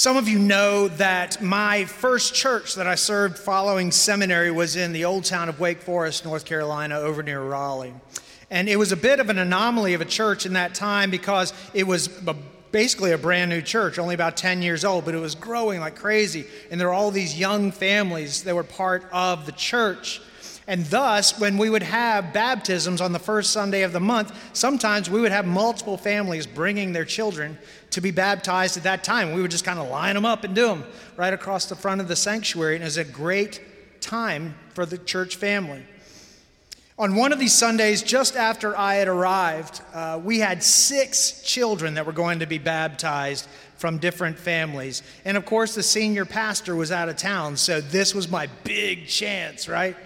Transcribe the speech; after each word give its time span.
Some 0.00 0.16
of 0.16 0.28
you 0.30 0.38
know 0.38 0.88
that 0.88 1.42
my 1.42 1.84
first 1.84 2.34
church 2.34 2.76
that 2.76 2.86
I 2.86 2.94
served 2.94 3.38
following 3.38 3.90
seminary 3.90 4.50
was 4.50 4.74
in 4.74 4.94
the 4.94 5.04
old 5.04 5.26
town 5.26 5.50
of 5.50 5.60
Wake 5.60 5.82
Forest, 5.82 6.24
North 6.24 6.46
Carolina, 6.46 6.98
over 6.98 7.22
near 7.22 7.42
Raleigh. 7.42 7.92
And 8.50 8.66
it 8.66 8.76
was 8.76 8.92
a 8.92 8.96
bit 8.96 9.20
of 9.20 9.28
an 9.28 9.36
anomaly 9.36 9.92
of 9.92 10.00
a 10.00 10.06
church 10.06 10.46
in 10.46 10.54
that 10.54 10.74
time 10.74 11.10
because 11.10 11.52
it 11.74 11.86
was 11.86 12.08
basically 12.72 13.12
a 13.12 13.18
brand 13.18 13.50
new 13.50 13.60
church, 13.60 13.98
only 13.98 14.14
about 14.14 14.38
10 14.38 14.62
years 14.62 14.86
old, 14.86 15.04
but 15.04 15.14
it 15.14 15.18
was 15.18 15.34
growing 15.34 15.80
like 15.80 15.96
crazy. 15.96 16.46
And 16.70 16.80
there 16.80 16.88
were 16.88 16.94
all 16.94 17.10
these 17.10 17.38
young 17.38 17.70
families 17.70 18.44
that 18.44 18.54
were 18.54 18.64
part 18.64 19.04
of 19.12 19.44
the 19.44 19.52
church. 19.52 20.22
And 20.66 20.86
thus, 20.86 21.38
when 21.38 21.58
we 21.58 21.68
would 21.68 21.82
have 21.82 22.32
baptisms 22.32 23.02
on 23.02 23.12
the 23.12 23.18
first 23.18 23.52
Sunday 23.52 23.82
of 23.82 23.92
the 23.92 24.00
month, 24.00 24.32
sometimes 24.54 25.10
we 25.10 25.20
would 25.20 25.32
have 25.32 25.44
multiple 25.44 25.98
families 25.98 26.46
bringing 26.46 26.94
their 26.94 27.04
children 27.04 27.58
to 27.90 28.00
be 28.00 28.10
baptized 28.10 28.76
at 28.76 28.84
that 28.84 29.04
time. 29.04 29.32
We 29.32 29.42
would 29.42 29.50
just 29.50 29.64
kind 29.64 29.78
of 29.78 29.88
line 29.88 30.14
them 30.14 30.24
up 30.24 30.44
and 30.44 30.54
do 30.54 30.66
them 30.66 30.84
right 31.16 31.32
across 31.32 31.66
the 31.66 31.76
front 31.76 32.00
of 32.00 32.08
the 32.08 32.16
sanctuary. 32.16 32.76
And 32.76 32.82
it 32.82 32.86
was 32.86 32.96
a 32.96 33.04
great 33.04 33.60
time 34.00 34.54
for 34.74 34.86
the 34.86 34.98
church 34.98 35.36
family. 35.36 35.82
On 36.98 37.16
one 37.16 37.32
of 37.32 37.38
these 37.38 37.54
Sundays, 37.54 38.02
just 38.02 38.36
after 38.36 38.76
I 38.76 38.96
had 38.96 39.08
arrived, 39.08 39.80
uh, 39.94 40.20
we 40.22 40.38
had 40.38 40.62
six 40.62 41.40
children 41.42 41.94
that 41.94 42.04
were 42.04 42.12
going 42.12 42.40
to 42.40 42.46
be 42.46 42.58
baptized 42.58 43.48
from 43.78 43.96
different 43.96 44.38
families. 44.38 45.02
And 45.24 45.38
of 45.38 45.46
course, 45.46 45.74
the 45.74 45.82
senior 45.82 46.26
pastor 46.26 46.76
was 46.76 46.92
out 46.92 47.08
of 47.08 47.16
town, 47.16 47.56
so 47.56 47.80
this 47.80 48.14
was 48.14 48.28
my 48.28 48.48
big 48.64 49.06
chance, 49.06 49.66
right? 49.66 49.96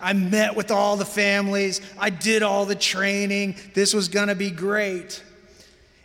I 0.00 0.12
met 0.12 0.56
with 0.56 0.72
all 0.72 0.96
the 0.96 1.04
families. 1.04 1.80
I 1.96 2.10
did 2.10 2.42
all 2.42 2.66
the 2.66 2.74
training. 2.74 3.54
This 3.74 3.94
was 3.94 4.08
going 4.08 4.28
to 4.28 4.34
be 4.34 4.50
great. 4.50 5.22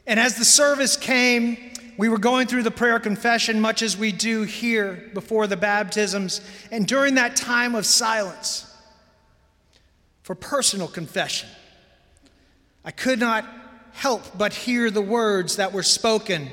And 0.07 0.19
as 0.19 0.35
the 0.35 0.45
service 0.45 0.97
came, 0.97 1.57
we 1.97 2.09
were 2.09 2.17
going 2.17 2.47
through 2.47 2.63
the 2.63 2.71
prayer 2.71 2.99
confession, 2.99 3.59
much 3.59 3.81
as 3.81 3.97
we 3.97 4.11
do 4.11 4.43
here 4.43 5.09
before 5.13 5.47
the 5.47 5.57
baptisms. 5.57 6.41
And 6.71 6.87
during 6.87 7.15
that 7.15 7.35
time 7.35 7.75
of 7.75 7.85
silence, 7.85 8.71
for 10.23 10.35
personal 10.35 10.87
confession, 10.87 11.49
I 12.83 12.91
could 12.91 13.19
not 13.19 13.45
help 13.93 14.37
but 14.37 14.53
hear 14.53 14.91
the 14.91 15.01
words 15.01 15.55
that 15.55 15.71
were 15.71 15.83
spoken 15.83 16.51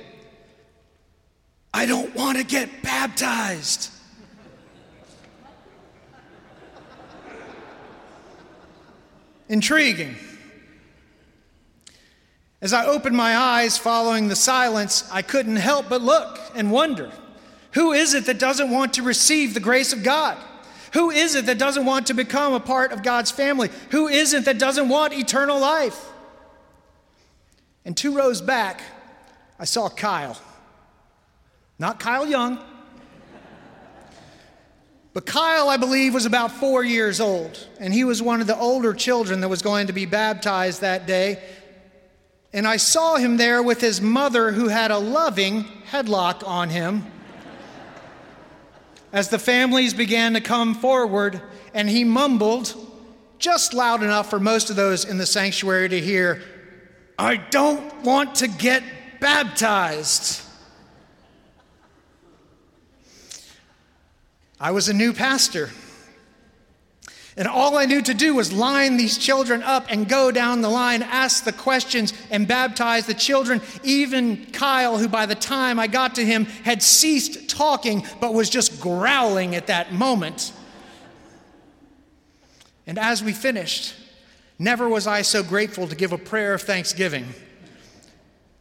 I 1.75 1.87
don't 1.87 2.15
want 2.15 2.37
to 2.37 2.45
get 2.45 2.83
baptized. 2.83 3.89
intriguing. 9.53 10.17
As 12.63 12.73
I 12.73 12.87
opened 12.87 13.17
my 13.17 13.37
eyes 13.37 13.77
following 13.77 14.29
the 14.29 14.37
silence, 14.37 15.09
I 15.11 15.21
couldn't 15.21 15.57
help 15.57 15.89
but 15.89 16.01
look 16.01 16.39
and 16.55 16.71
wonder 16.71 17.11
who 17.73 17.93
is 17.93 18.15
it 18.15 18.27
that 18.27 18.39
doesn't 18.39 18.71
want 18.71 18.95
to 18.95 19.03
receive 19.03 19.53
the 19.53 19.61
grace 19.61 19.93
of 19.93 20.03
God? 20.03 20.39
Who 20.93 21.11
is 21.11 21.35
it 21.35 21.47
that 21.47 21.59
doesn't 21.59 21.87
want 21.87 22.07
to 22.09 22.15
become 22.15 22.53
a 22.53 22.61
part 22.61 22.93
of 22.93 23.03
God's 23.03 23.31
family? 23.31 23.71
Who 23.91 24.09
is 24.09 24.33
it 24.35 24.45
that 24.45 24.59
doesn't 24.59 24.89
want 24.89 25.15
eternal 25.15 25.59
life? 25.59 26.11
And 27.85 27.97
two 27.97 28.15
rows 28.15 28.41
back, 28.41 28.83
I 29.59 29.65
saw 29.65 29.89
Kyle. 29.89 30.39
Not 31.79 31.99
Kyle 31.99 32.27
Young, 32.27 32.63
but 35.15 35.27
Kyle, 35.27 35.69
I 35.69 35.77
believe, 35.77 36.15
was 36.15 36.27
about 36.27 36.53
four 36.53 36.85
years 36.85 37.21
old, 37.21 37.67
and 37.81 37.93
he 37.93 38.05
was 38.05 38.23
one 38.23 38.41
of 38.41 38.47
the 38.47 38.57
older 38.57 38.95
children 38.95 39.41
that 39.41 39.49
was 39.49 39.61
going 39.61 39.89
to 39.89 39.93
be 39.93 40.07
baptized 40.07 40.81
that 40.81 41.07
day. 41.07 41.43
And 42.53 42.67
I 42.67 42.77
saw 42.77 43.17
him 43.17 43.39
there 43.39 43.63
with 43.63 43.81
his 43.81 44.01
mother, 44.01 44.53
who 44.53 44.69
had 44.69 44.91
a 44.91 44.99
loving 44.99 45.65
headlock 45.91 46.47
on 46.47 46.69
him. 46.69 47.07
As 49.13 49.29
the 49.29 49.39
families 49.39 49.95
began 49.95 50.35
to 50.35 50.41
come 50.41 50.75
forward, 50.75 51.41
and 51.73 51.89
he 51.89 52.05
mumbled, 52.05 52.75
just 53.39 53.75
loud 53.75 54.03
enough 54.03 54.29
for 54.29 54.39
most 54.39 54.71
of 54.71 54.77
those 54.77 55.05
in 55.05 55.19
the 55.19 55.27
sanctuary 55.27 55.89
to 55.89 56.01
hear, 56.01 56.43
I 57.19 57.37
don't 57.37 58.03
want 58.03 58.37
to 58.37 58.49
get 58.49 58.83
baptized. 59.21 60.43
I 64.61 64.71
was 64.71 64.89
a 64.89 64.93
new 64.93 65.13
pastor. 65.13 65.71
And 67.37 67.49
all 67.49 67.79
I 67.79 67.87
knew 67.87 68.03
to 68.03 68.13
do 68.13 68.35
was 68.35 68.53
line 68.53 68.99
these 68.99 69.17
children 69.17 69.63
up 69.63 69.87
and 69.89 70.07
go 70.07 70.31
down 70.31 70.61
the 70.61 70.69
line, 70.69 71.03
ask 71.03 71.45
the 71.45 71.53
questions, 71.53 72.13
and 72.31 72.47
baptize 72.47 73.07
the 73.07 73.15
children. 73.15 73.63
Even 73.83 74.45
Kyle, 74.53 74.99
who 74.99 75.09
by 75.09 75.25
the 75.25 75.35
time 75.35 75.79
I 75.79 75.87
got 75.87 76.15
to 76.17 76.25
him 76.25 76.45
had 76.45 76.83
ceased 76.83 77.49
talking 77.49 78.07
but 78.21 78.35
was 78.35 78.51
just 78.51 78.81
growling 78.81 79.55
at 79.55 79.69
that 79.69 79.93
moment. 79.95 80.53
And 82.87 82.99
as 82.99 83.25
we 83.25 83.33
finished, 83.33 83.95
never 84.59 84.87
was 84.87 85.07
I 85.07 85.23
so 85.23 85.43
grateful 85.43 85.89
to 85.89 85.97
give 85.97 86.13
a 86.13 86.19
prayer 86.19 86.53
of 86.53 86.63
thanksgiving. 86.63 87.29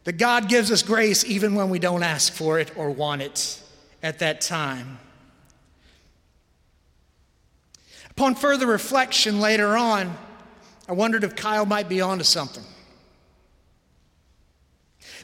That 0.04 0.14
God 0.14 0.48
gives 0.48 0.72
us 0.72 0.82
grace 0.82 1.24
even 1.24 1.54
when 1.54 1.68
we 1.68 1.78
don't 1.78 2.02
ask 2.02 2.32
for 2.32 2.58
it 2.58 2.76
or 2.76 2.90
want 2.90 3.22
it 3.22 3.62
at 4.02 4.18
that 4.20 4.40
time. 4.40 4.98
Upon 8.12 8.34
further 8.34 8.66
reflection 8.66 9.40
later 9.40 9.76
on, 9.76 10.14
I 10.86 10.92
wondered 10.92 11.24
if 11.24 11.34
Kyle 11.34 11.64
might 11.64 11.88
be 11.88 12.02
onto 12.02 12.24
something. 12.24 12.62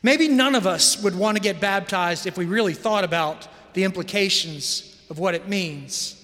Maybe 0.02 0.26
none 0.26 0.54
of 0.54 0.66
us 0.66 1.02
would 1.02 1.14
want 1.14 1.36
to 1.36 1.42
get 1.42 1.60
baptized 1.60 2.26
if 2.26 2.38
we 2.38 2.46
really 2.46 2.72
thought 2.72 3.04
about 3.04 3.46
the 3.74 3.84
implications 3.84 4.96
of 5.10 5.18
what 5.18 5.34
it 5.34 5.48
means. 5.48 6.14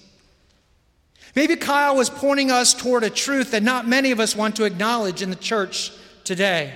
Maybe 1.35 1.55
Kyle 1.55 1.95
was 1.95 2.09
pointing 2.09 2.49
us 2.49 2.73
toward 2.73 3.03
a 3.03 3.09
truth 3.11 3.51
that 3.51 3.61
not 3.61 3.87
many 3.87 4.09
of 4.09 4.19
us 4.19 4.35
want 4.35 4.55
to 4.55 4.63
acknowledge 4.63 5.21
in 5.21 5.29
the 5.29 5.35
church 5.35 5.91
today. 6.23 6.73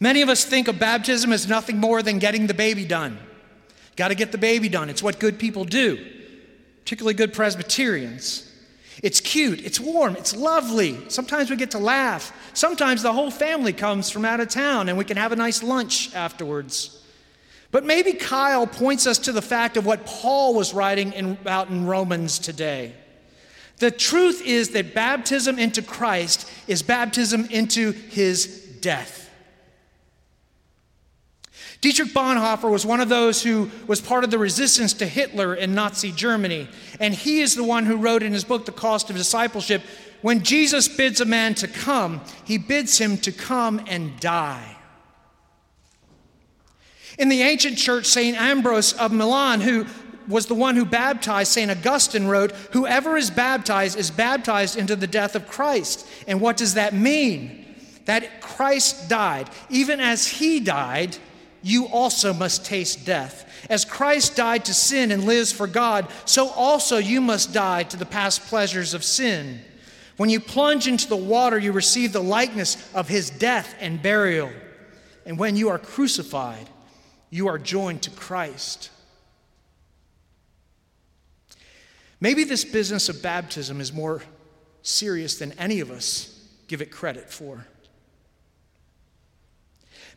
Many 0.00 0.22
of 0.22 0.28
us 0.28 0.44
think 0.44 0.66
of 0.66 0.80
baptism 0.80 1.32
as 1.32 1.46
nothing 1.46 1.78
more 1.78 2.02
than 2.02 2.18
getting 2.18 2.48
the 2.48 2.54
baby 2.54 2.84
done. 2.84 3.18
Got 3.96 4.08
to 4.08 4.14
get 4.14 4.32
the 4.32 4.38
baby 4.38 4.68
done. 4.68 4.88
It's 4.88 5.02
what 5.02 5.18
good 5.18 5.38
people 5.38 5.64
do, 5.64 5.98
particularly 6.80 7.14
good 7.14 7.32
Presbyterians. 7.32 8.48
It's 9.02 9.20
cute, 9.20 9.64
it's 9.64 9.80
warm, 9.80 10.16
it's 10.16 10.36
lovely. 10.36 10.98
Sometimes 11.08 11.50
we 11.50 11.56
get 11.56 11.72
to 11.72 11.78
laugh. 11.78 12.32
Sometimes 12.54 13.02
the 13.02 13.12
whole 13.12 13.30
family 13.30 13.72
comes 13.72 14.10
from 14.10 14.24
out 14.24 14.40
of 14.40 14.48
town 14.48 14.88
and 14.88 14.98
we 14.98 15.04
can 15.04 15.16
have 15.16 15.32
a 15.32 15.36
nice 15.36 15.62
lunch 15.62 16.14
afterwards. 16.14 17.02
But 17.70 17.84
maybe 17.84 18.12
Kyle 18.12 18.66
points 18.66 19.06
us 19.06 19.18
to 19.20 19.32
the 19.32 19.42
fact 19.42 19.76
of 19.76 19.86
what 19.86 20.04
Paul 20.04 20.54
was 20.54 20.74
writing 20.74 21.12
in, 21.14 21.32
about 21.32 21.70
in 21.70 21.86
Romans 21.86 22.38
today. 22.38 22.92
The 23.78 23.90
truth 23.90 24.42
is 24.44 24.70
that 24.70 24.94
baptism 24.94 25.58
into 25.58 25.82
Christ 25.82 26.48
is 26.68 26.82
baptism 26.82 27.46
into 27.46 27.92
his 27.92 28.46
death. 28.80 29.21
Dietrich 31.82 32.14
Bonhoeffer 32.14 32.70
was 32.70 32.86
one 32.86 33.00
of 33.00 33.10
those 33.10 33.42
who 33.42 33.70
was 33.86 34.00
part 34.00 34.24
of 34.24 34.30
the 34.30 34.38
resistance 34.38 34.94
to 34.94 35.06
Hitler 35.06 35.54
in 35.54 35.74
Nazi 35.74 36.12
Germany. 36.12 36.68
And 37.00 37.12
he 37.12 37.40
is 37.40 37.54
the 37.54 37.64
one 37.64 37.84
who 37.84 37.96
wrote 37.96 38.22
in 38.22 38.32
his 38.32 38.44
book, 38.44 38.64
The 38.64 38.72
Cost 38.72 39.10
of 39.10 39.16
Discipleship 39.16 39.82
when 40.22 40.44
Jesus 40.44 40.86
bids 40.88 41.20
a 41.20 41.24
man 41.24 41.54
to 41.56 41.68
come, 41.68 42.22
he 42.44 42.56
bids 42.56 42.96
him 42.98 43.18
to 43.18 43.32
come 43.32 43.84
and 43.88 44.18
die. 44.20 44.76
In 47.18 47.28
the 47.28 47.42
ancient 47.42 47.76
church, 47.76 48.06
St. 48.06 48.40
Ambrose 48.40 48.94
of 48.94 49.12
Milan, 49.12 49.60
who 49.60 49.84
was 50.28 50.46
the 50.46 50.54
one 50.54 50.76
who 50.76 50.84
baptized, 50.84 51.52
St. 51.52 51.70
Augustine 51.70 52.26
wrote, 52.26 52.52
Whoever 52.70 53.16
is 53.16 53.30
baptized 53.30 53.98
is 53.98 54.10
baptized 54.10 54.78
into 54.78 54.96
the 54.96 55.08
death 55.08 55.34
of 55.34 55.48
Christ. 55.48 56.06
And 56.28 56.40
what 56.40 56.56
does 56.56 56.74
that 56.74 56.94
mean? 56.94 57.66
That 58.06 58.40
Christ 58.40 59.08
died. 59.08 59.50
Even 59.68 60.00
as 60.00 60.26
he 60.26 60.60
died, 60.60 61.18
you 61.62 61.86
also 61.86 62.32
must 62.32 62.64
taste 62.64 63.06
death. 63.06 63.48
As 63.70 63.84
Christ 63.84 64.36
died 64.36 64.64
to 64.66 64.74
sin 64.74 65.12
and 65.12 65.24
lives 65.24 65.52
for 65.52 65.66
God, 65.66 66.08
so 66.24 66.48
also 66.48 66.98
you 66.98 67.20
must 67.20 67.52
die 67.52 67.84
to 67.84 67.96
the 67.96 68.06
past 68.06 68.42
pleasures 68.42 68.94
of 68.94 69.04
sin. 69.04 69.60
When 70.16 70.28
you 70.28 70.40
plunge 70.40 70.88
into 70.88 71.08
the 71.08 71.16
water, 71.16 71.58
you 71.58 71.72
receive 71.72 72.12
the 72.12 72.22
likeness 72.22 72.76
of 72.94 73.08
his 73.08 73.30
death 73.30 73.74
and 73.80 74.02
burial. 74.02 74.50
And 75.24 75.38
when 75.38 75.56
you 75.56 75.68
are 75.68 75.78
crucified, 75.78 76.68
you 77.30 77.48
are 77.48 77.58
joined 77.58 78.02
to 78.02 78.10
Christ. 78.10 78.90
Maybe 82.20 82.44
this 82.44 82.64
business 82.64 83.08
of 83.08 83.22
baptism 83.22 83.80
is 83.80 83.92
more 83.92 84.22
serious 84.82 85.36
than 85.38 85.52
any 85.58 85.80
of 85.80 85.90
us 85.90 86.28
give 86.68 86.80
it 86.82 86.90
credit 86.90 87.30
for. 87.30 87.66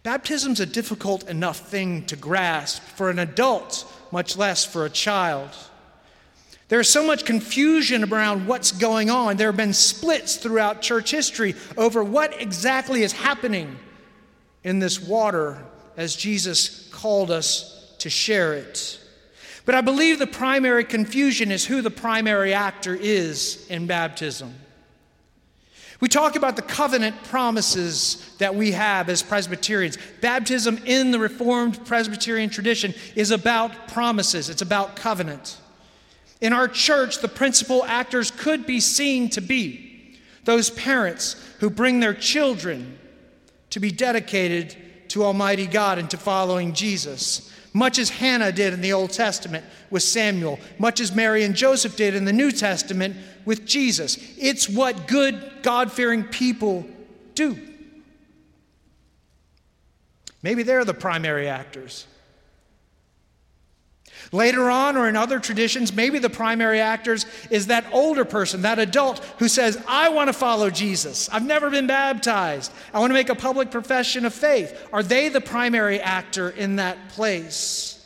Baptism's 0.05 0.59
a 0.59 0.67
difficult 0.67 1.27
enough 1.27 1.57
thing 1.57 2.05
to 2.05 2.15
grasp 2.15 2.83
for 2.83 3.09
an 3.09 3.17
adult, 3.17 3.91
much 4.11 4.37
less 4.37 4.63
for 4.63 4.85
a 4.85 4.89
child. 4.89 5.49
There's 6.67 6.87
so 6.87 7.07
much 7.07 7.25
confusion 7.25 8.03
around 8.03 8.45
what's 8.45 8.71
going 8.71 9.09
on. 9.09 9.37
There 9.37 9.47
have 9.47 9.57
been 9.57 9.73
splits 9.73 10.35
throughout 10.35 10.83
church 10.83 11.09
history 11.09 11.55
over 11.75 12.03
what 12.03 12.39
exactly 12.39 13.01
is 13.01 13.13
happening 13.13 13.79
in 14.63 14.77
this 14.77 15.01
water 15.01 15.63
as 15.97 16.15
Jesus 16.15 16.87
called 16.91 17.31
us 17.31 17.95
to 17.97 18.07
share 18.07 18.53
it. 18.53 18.99
But 19.65 19.73
I 19.73 19.81
believe 19.81 20.19
the 20.19 20.27
primary 20.27 20.83
confusion 20.83 21.51
is 21.51 21.65
who 21.65 21.81
the 21.81 21.89
primary 21.89 22.53
actor 22.53 22.93
is 22.93 23.65
in 23.71 23.87
baptism. 23.87 24.53
We 26.01 26.09
talk 26.09 26.35
about 26.35 26.55
the 26.55 26.61
covenant 26.61 27.23
promises 27.23 28.35
that 28.37 28.53
we 28.53 28.71
have 28.71 29.09
as 29.09 29.23
Presbyterians. 29.23 29.97
Baptism 30.19 30.79
in 30.85 31.11
the 31.11 31.19
Reformed 31.19 31.85
Presbyterian 31.85 32.49
tradition 32.49 32.93
is 33.15 33.31
about 33.31 33.87
promises, 33.87 34.49
it's 34.49 34.61
about 34.61 34.95
covenant. 34.95 35.57
In 36.41 36.51
our 36.51 36.67
church, 36.67 37.19
the 37.19 37.27
principal 37.29 37.83
actors 37.85 38.29
could 38.29 38.65
be 38.65 38.79
seen 38.79 39.29
to 39.31 39.41
be 39.41 40.17
those 40.43 40.69
parents 40.69 41.35
who 41.59 41.69
bring 41.69 42.01
their 42.01 42.13
children 42.13 42.99
to 43.69 43.79
be 43.79 43.89
dedicated 43.89 44.75
to 45.09 45.23
Almighty 45.23 45.65
God 45.65 45.97
and 45.97 46.09
to 46.11 46.17
following 46.17 46.73
Jesus 46.73 47.51
much 47.75 47.99
as 47.99 48.09
Hannah 48.09 48.53
did 48.53 48.73
in 48.73 48.79
the 48.79 48.93
Old 48.93 49.11
Testament 49.11 49.65
with 49.89 50.01
Samuel, 50.01 50.61
much 50.79 51.01
as 51.01 51.13
Mary 51.13 51.43
and 51.43 51.53
Joseph 51.53 51.97
did 51.97 52.15
in 52.15 52.23
the 52.23 52.31
New 52.31 52.49
Testament 52.49 53.17
with 53.43 53.65
Jesus. 53.65 54.17
It's 54.37 54.69
what 54.69 55.09
good, 55.09 55.51
God 55.61 55.91
fearing 55.91 56.23
people 56.23 56.87
do. 57.35 57.57
Maybe 60.41 60.63
they're 60.63 60.85
the 60.85 60.93
primary 60.93 61.49
actors. 61.49 62.07
Later 64.35 64.69
on, 64.69 64.97
or 64.97 65.07
in 65.07 65.15
other 65.15 65.39
traditions, 65.39 65.93
maybe 65.93 66.19
the 66.19 66.29
primary 66.29 66.81
actors 66.81 67.25
is 67.49 67.67
that 67.67 67.85
older 67.93 68.25
person, 68.25 68.63
that 68.63 68.79
adult 68.79 69.19
who 69.39 69.47
says, 69.47 69.81
I 69.87 70.09
want 70.09 70.27
to 70.27 70.33
follow 70.33 70.69
Jesus. 70.69 71.29
I've 71.29 71.45
never 71.45 71.69
been 71.69 71.87
baptized. 71.87 72.73
I 72.93 72.99
want 72.99 73.11
to 73.11 73.13
make 73.13 73.29
a 73.29 73.35
public 73.35 73.71
profession 73.71 74.25
of 74.25 74.33
faith. 74.33 74.89
Are 74.91 75.01
they 75.01 75.29
the 75.29 75.39
primary 75.39 76.01
actor 76.01 76.49
in 76.49 76.75
that 76.75 76.97
place? 77.09 78.05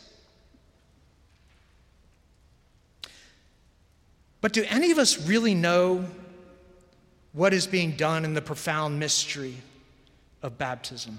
But 4.40 4.52
do 4.52 4.64
any 4.68 4.92
of 4.92 4.98
us 4.98 5.26
really 5.26 5.56
know 5.56 6.06
what 7.32 7.52
is 7.52 7.66
being 7.66 7.96
done 7.96 8.24
in 8.24 8.34
the 8.34 8.42
profound 8.42 9.00
mystery 9.00 9.56
of 10.44 10.56
baptism? 10.58 11.18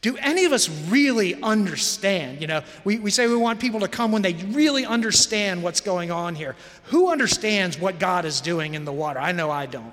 Do 0.00 0.16
any 0.18 0.44
of 0.44 0.52
us 0.52 0.68
really 0.88 1.40
understand? 1.42 2.40
You 2.40 2.46
know, 2.46 2.62
we, 2.84 2.98
we 2.98 3.10
say 3.10 3.26
we 3.26 3.36
want 3.36 3.58
people 3.58 3.80
to 3.80 3.88
come 3.88 4.12
when 4.12 4.22
they 4.22 4.34
really 4.34 4.84
understand 4.84 5.62
what's 5.62 5.80
going 5.80 6.10
on 6.10 6.34
here. 6.34 6.56
Who 6.84 7.10
understands 7.10 7.78
what 7.78 7.98
God 7.98 8.24
is 8.24 8.40
doing 8.40 8.74
in 8.74 8.84
the 8.84 8.92
water? 8.92 9.18
I 9.18 9.32
know 9.32 9.50
I 9.50 9.66
don't. 9.66 9.92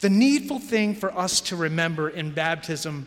The 0.00 0.10
needful 0.10 0.58
thing 0.58 0.94
for 0.94 1.16
us 1.16 1.40
to 1.42 1.56
remember 1.56 2.08
in 2.08 2.32
baptism 2.32 3.06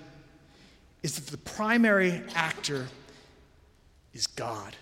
is 1.03 1.15
that 1.15 1.27
the 1.29 1.37
primary 1.37 2.21
actor 2.33 2.87
is 4.13 4.27
God. 4.27 4.75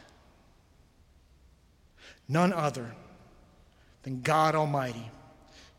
None 2.27 2.53
other 2.53 2.93
than 4.03 4.21
God 4.21 4.53
Almighty 4.53 5.09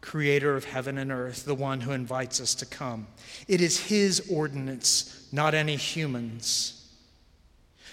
creator 0.04 0.54
of 0.54 0.64
heaven 0.64 0.98
and 0.98 1.10
earth, 1.10 1.44
the 1.44 1.54
one 1.54 1.80
who 1.80 1.92
invites 1.92 2.40
us 2.40 2.54
to 2.56 2.66
come. 2.66 3.06
It 3.48 3.60
is 3.60 3.80
his 3.80 4.28
ordinance, 4.30 5.26
not 5.32 5.54
any 5.54 5.76
human's. 5.76 6.86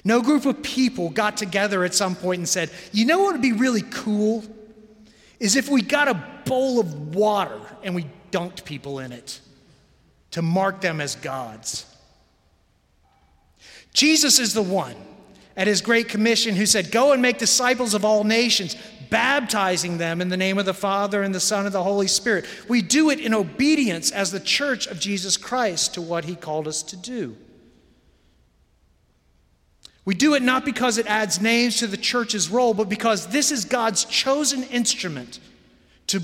No 0.03 0.21
group 0.21 0.45
of 0.45 0.61
people 0.61 1.09
got 1.09 1.37
together 1.37 1.83
at 1.83 1.95
some 1.95 2.15
point 2.15 2.39
and 2.39 2.49
said, 2.49 2.69
You 2.91 3.05
know 3.05 3.19
what 3.19 3.33
would 3.33 3.41
be 3.41 3.53
really 3.53 3.83
cool? 3.83 4.43
Is 5.39 5.55
if 5.55 5.69
we 5.69 5.81
got 5.81 6.07
a 6.07 6.13
bowl 6.45 6.79
of 6.79 7.15
water 7.15 7.59
and 7.83 7.95
we 7.95 8.05
dunked 8.31 8.65
people 8.65 8.99
in 8.99 9.11
it 9.11 9.39
to 10.31 10.41
mark 10.41 10.81
them 10.81 11.01
as 11.01 11.15
gods. 11.15 11.85
Jesus 13.93 14.39
is 14.39 14.53
the 14.53 14.61
one 14.61 14.95
at 15.55 15.67
his 15.67 15.81
great 15.81 16.07
commission 16.07 16.55
who 16.55 16.65
said, 16.65 16.91
Go 16.91 17.13
and 17.13 17.21
make 17.21 17.37
disciples 17.37 17.93
of 17.93 18.05
all 18.05 18.23
nations, 18.23 18.75
baptizing 19.11 19.99
them 19.99 20.21
in 20.21 20.29
the 20.29 20.37
name 20.37 20.57
of 20.57 20.65
the 20.65 20.73
Father 20.73 21.21
and 21.21 21.35
the 21.35 21.39
Son 21.39 21.65
and 21.65 21.75
the 21.75 21.83
Holy 21.83 22.07
Spirit. 22.07 22.45
We 22.67 22.81
do 22.81 23.11
it 23.11 23.19
in 23.19 23.35
obedience 23.35 24.09
as 24.09 24.31
the 24.31 24.39
church 24.39 24.87
of 24.87 24.99
Jesus 24.99 25.37
Christ 25.37 25.93
to 25.93 26.01
what 26.01 26.25
he 26.25 26.35
called 26.35 26.67
us 26.67 26.81
to 26.81 26.95
do. 26.95 27.37
We 30.05 30.15
do 30.15 30.33
it 30.33 30.41
not 30.41 30.65
because 30.65 30.97
it 30.97 31.05
adds 31.05 31.39
names 31.39 31.77
to 31.77 31.87
the 31.87 31.97
church's 31.97 32.49
roll, 32.49 32.73
but 32.73 32.89
because 32.89 33.27
this 33.27 33.51
is 33.51 33.65
God's 33.65 34.05
chosen 34.05 34.63
instrument 34.63 35.39
to 36.07 36.21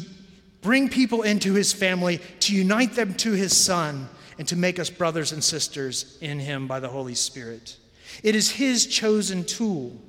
bring 0.61 0.89
people 0.89 1.21
into 1.21 1.53
his 1.53 1.73
family, 1.73 2.19
to 2.39 2.55
unite 2.55 2.93
them 2.93 3.13
to 3.15 3.33
his 3.33 3.55
Son, 3.55 4.09
and 4.39 4.47
to 4.47 4.55
make 4.55 4.79
us 4.79 4.89
brothers 4.89 5.31
and 5.31 5.43
sisters 5.43 6.17
in 6.21 6.39
him 6.39 6.67
by 6.67 6.79
the 6.79 6.87
Holy 6.87 7.15
Spirit. 7.15 7.77
It 8.23 8.33
is 8.33 8.49
his 8.49 8.87
chosen 8.87 9.43
tool. 9.43 9.99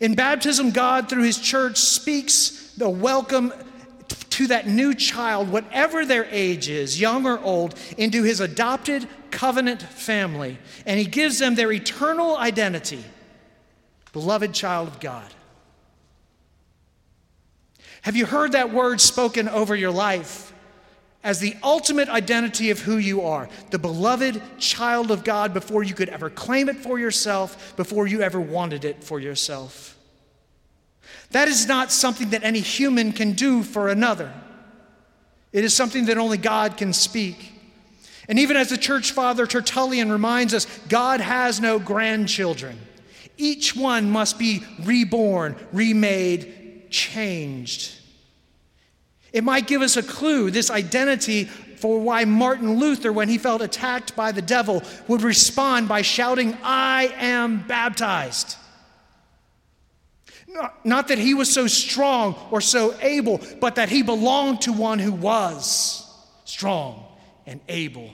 In 0.00 0.14
baptism, 0.14 0.70
God, 0.70 1.08
through 1.08 1.24
his 1.24 1.38
church, 1.38 1.78
speaks 1.78 2.72
the 2.76 2.88
welcome 2.88 3.52
to 4.30 4.46
that 4.46 4.68
new 4.68 4.94
child, 4.94 5.50
whatever 5.50 6.06
their 6.06 6.24
age 6.26 6.68
is, 6.68 7.00
young 7.00 7.26
or 7.26 7.40
old, 7.40 7.74
into 7.96 8.22
his 8.22 8.38
adopted 8.38 9.08
covenant 9.30 9.82
family. 9.82 10.58
And 10.86 10.98
he 10.98 11.06
gives 11.06 11.38
them 11.40 11.56
their 11.56 11.72
eternal 11.72 12.36
identity 12.36 13.04
beloved 14.12 14.54
child 14.54 14.88
of 14.88 15.00
God. 15.00 15.34
Have 18.02 18.16
you 18.16 18.26
heard 18.26 18.52
that 18.52 18.72
word 18.72 19.00
spoken 19.00 19.48
over 19.48 19.74
your 19.74 19.90
life? 19.90 20.52
As 21.24 21.40
the 21.40 21.56
ultimate 21.62 22.08
identity 22.08 22.70
of 22.70 22.80
who 22.80 22.96
you 22.96 23.22
are, 23.22 23.48
the 23.70 23.78
beloved 23.78 24.40
child 24.58 25.10
of 25.10 25.24
God 25.24 25.52
before 25.52 25.82
you 25.82 25.94
could 25.94 26.08
ever 26.08 26.30
claim 26.30 26.68
it 26.68 26.76
for 26.76 26.98
yourself, 26.98 27.76
before 27.76 28.06
you 28.06 28.22
ever 28.22 28.40
wanted 28.40 28.84
it 28.84 29.02
for 29.02 29.18
yourself. 29.18 29.96
That 31.30 31.48
is 31.48 31.66
not 31.66 31.90
something 31.90 32.30
that 32.30 32.44
any 32.44 32.60
human 32.60 33.12
can 33.12 33.32
do 33.32 33.62
for 33.62 33.88
another. 33.88 34.32
It 35.52 35.64
is 35.64 35.74
something 35.74 36.06
that 36.06 36.18
only 36.18 36.38
God 36.38 36.76
can 36.76 36.92
speak. 36.92 37.52
And 38.28 38.38
even 38.38 38.56
as 38.56 38.68
the 38.68 38.78
church 38.78 39.12
father 39.12 39.46
Tertullian 39.46 40.12
reminds 40.12 40.54
us, 40.54 40.66
God 40.88 41.20
has 41.20 41.60
no 41.60 41.78
grandchildren. 41.78 42.78
Each 43.36 43.74
one 43.74 44.10
must 44.10 44.38
be 44.38 44.62
reborn, 44.82 45.56
remade, 45.72 46.90
changed. 46.90 47.94
It 49.32 49.44
might 49.44 49.66
give 49.66 49.82
us 49.82 49.96
a 49.96 50.02
clue, 50.02 50.50
this 50.50 50.70
identity, 50.70 51.44
for 51.44 52.00
why 52.00 52.24
Martin 52.24 52.78
Luther, 52.78 53.12
when 53.12 53.28
he 53.28 53.38
felt 53.38 53.62
attacked 53.62 54.16
by 54.16 54.32
the 54.32 54.42
devil, 54.42 54.82
would 55.06 55.22
respond 55.22 55.88
by 55.88 56.02
shouting, 56.02 56.56
I 56.62 57.14
am 57.18 57.66
baptized. 57.66 58.56
Not 60.82 61.08
that 61.08 61.18
he 61.18 61.34
was 61.34 61.52
so 61.52 61.66
strong 61.66 62.34
or 62.50 62.60
so 62.60 62.96
able, 63.00 63.40
but 63.60 63.76
that 63.76 63.88
he 63.88 64.02
belonged 64.02 64.62
to 64.62 64.72
one 64.72 64.98
who 64.98 65.12
was 65.12 66.04
strong 66.44 67.04
and 67.46 67.60
able. 67.68 68.10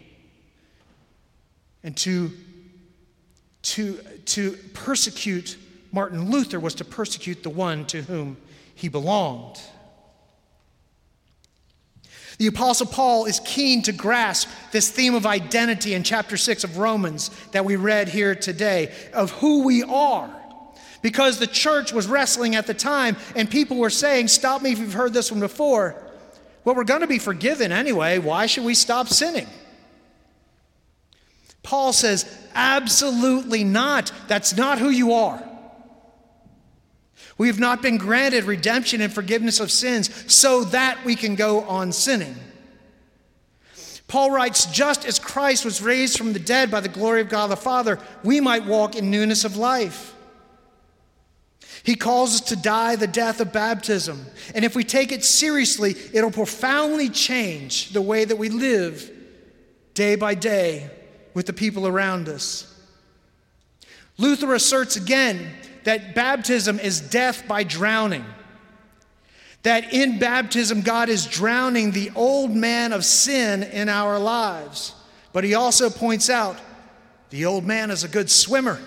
And 1.82 1.96
to, 1.98 2.32
to, 3.62 3.94
to 4.26 4.52
persecute 4.74 5.56
Martin 5.92 6.30
Luther 6.30 6.58
was 6.58 6.74
to 6.76 6.84
persecute 6.84 7.42
the 7.42 7.50
one 7.50 7.86
to 7.86 8.02
whom 8.02 8.36
he 8.74 8.88
belonged. 8.88 9.60
The 12.38 12.48
Apostle 12.48 12.86
Paul 12.86 13.26
is 13.26 13.40
keen 13.40 13.82
to 13.82 13.92
grasp 13.92 14.48
this 14.72 14.90
theme 14.90 15.14
of 15.14 15.26
identity 15.26 15.94
in 15.94 16.02
chapter 16.02 16.36
6 16.36 16.64
of 16.64 16.78
Romans 16.78 17.30
that 17.52 17.64
we 17.64 17.76
read 17.76 18.08
here 18.08 18.34
today, 18.34 18.92
of 19.12 19.30
who 19.32 19.62
we 19.64 19.82
are. 19.84 20.30
Because 21.00 21.38
the 21.38 21.46
church 21.46 21.92
was 21.92 22.06
wrestling 22.06 22.54
at 22.54 22.66
the 22.66 22.74
time, 22.74 23.16
and 23.36 23.48
people 23.48 23.76
were 23.76 23.90
saying, 23.90 24.28
Stop 24.28 24.62
me 24.62 24.72
if 24.72 24.78
you've 24.78 24.94
heard 24.94 25.12
this 25.12 25.30
one 25.30 25.40
before. 25.40 25.94
Well, 26.64 26.74
we're 26.74 26.84
going 26.84 27.02
to 27.02 27.06
be 27.06 27.18
forgiven 27.18 27.72
anyway. 27.72 28.18
Why 28.18 28.46
should 28.46 28.64
we 28.64 28.74
stop 28.74 29.08
sinning? 29.08 29.46
Paul 31.62 31.92
says, 31.92 32.24
Absolutely 32.54 33.64
not. 33.64 34.10
That's 34.28 34.56
not 34.56 34.78
who 34.78 34.88
you 34.88 35.12
are. 35.12 35.42
We 37.36 37.48
have 37.48 37.58
not 37.58 37.82
been 37.82 37.96
granted 37.96 38.44
redemption 38.44 39.00
and 39.00 39.12
forgiveness 39.12 39.60
of 39.60 39.70
sins 39.70 40.32
so 40.32 40.64
that 40.64 41.04
we 41.04 41.16
can 41.16 41.34
go 41.34 41.62
on 41.62 41.92
sinning. 41.92 42.36
Paul 44.06 44.30
writes, 44.30 44.66
just 44.66 45.04
as 45.04 45.18
Christ 45.18 45.64
was 45.64 45.82
raised 45.82 46.16
from 46.16 46.32
the 46.32 46.38
dead 46.38 46.70
by 46.70 46.80
the 46.80 46.88
glory 46.88 47.20
of 47.20 47.28
God 47.28 47.50
the 47.50 47.56
Father, 47.56 47.98
we 48.22 48.40
might 48.40 48.64
walk 48.64 48.94
in 48.94 49.10
newness 49.10 49.44
of 49.44 49.56
life. 49.56 50.14
He 51.82 51.96
calls 51.96 52.34
us 52.34 52.40
to 52.48 52.56
die 52.56 52.96
the 52.96 53.06
death 53.06 53.40
of 53.40 53.52
baptism. 53.52 54.24
And 54.54 54.64
if 54.64 54.76
we 54.76 54.84
take 54.84 55.10
it 55.10 55.24
seriously, 55.24 55.96
it'll 56.12 56.30
profoundly 56.30 57.08
change 57.08 57.90
the 57.90 58.00
way 58.00 58.24
that 58.24 58.36
we 58.36 58.48
live 58.48 59.10
day 59.92 60.16
by 60.16 60.34
day 60.34 60.90
with 61.34 61.46
the 61.46 61.52
people 61.52 61.86
around 61.86 62.28
us. 62.28 62.70
Luther 64.16 64.54
asserts 64.54 64.96
again 64.96 65.50
that 65.84 66.14
baptism 66.14 66.78
is 66.78 67.00
death 67.00 67.46
by 67.46 67.62
drowning. 67.62 68.24
That 69.62 69.94
in 69.94 70.18
baptism, 70.18 70.82
God 70.82 71.08
is 71.08 71.26
drowning 71.26 71.92
the 71.92 72.10
old 72.14 72.50
man 72.54 72.92
of 72.92 73.04
sin 73.04 73.62
in 73.62 73.88
our 73.88 74.18
lives. 74.18 74.94
But 75.32 75.44
he 75.44 75.54
also 75.54 75.88
points 75.88 76.28
out 76.28 76.56
the 77.30 77.46
old 77.46 77.64
man 77.64 77.90
is 77.90 78.04
a 78.04 78.08
good 78.08 78.30
swimmer. 78.30 78.78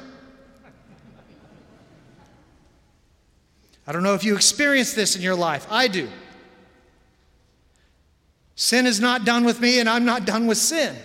I 3.88 3.92
don't 3.92 4.04
know 4.04 4.14
if 4.14 4.24
you 4.24 4.36
experience 4.36 4.94
this 4.94 5.16
in 5.16 5.22
your 5.22 5.36
life. 5.36 5.66
I 5.70 5.88
do. 5.88 6.10
Sin 8.56 8.86
is 8.86 9.00
not 9.00 9.24
done 9.24 9.46
with 9.46 9.62
me, 9.62 9.80
and 9.80 9.88
I'm 9.88 10.04
not 10.04 10.26
done 10.26 10.46
with 10.46 10.58
sin. 10.58 10.96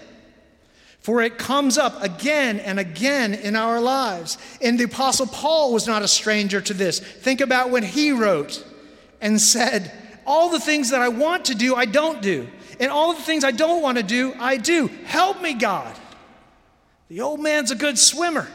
For 1.03 1.21
it 1.21 1.37
comes 1.37 1.79
up 1.79 2.01
again 2.03 2.61
and 2.61 2.79
again 2.79 3.35
in 3.35 3.57
our 3.57 3.81
lives. 3.81 4.39
And 4.61 4.79
the 4.79 4.85
Apostle 4.85 5.27
Paul 5.27 5.73
was 5.73 5.87
not 5.87 6.03
a 6.03 6.09
stranger 6.09 6.61
to 6.61 6.75
this. 6.75 7.01
Think 7.01 7.41
about 7.41 7.71
when 7.71 7.83
he 7.83 8.13
wrote 8.13 8.65
and 9.21 9.41
said, 9.41 9.93
All 10.25 10.51
the 10.51 10.61
things 10.61 10.91
that 10.91 11.03
I 11.03 11.09
want 11.09 11.47
to 11.47 11.55
do, 11.57 11.75
I 11.75 11.87
don't 11.87 12.23
do. 12.23 12.49
And 12.79 12.91
all 12.91 13.15
the 13.15 13.23
things 13.23 13.43
I 13.43 13.51
don't 13.51 13.83
want 13.83 13.99
to 13.99 14.05
do, 14.05 14.35
I 14.39 14.57
do. 14.57 14.87
Help 15.05 15.43
me, 15.43 15.55
God. 15.55 15.95
The 17.09 17.21
old 17.21 17.41
man's 17.41 17.71
a 17.71 17.77
good 17.77 17.99
swimmer. 17.99 18.49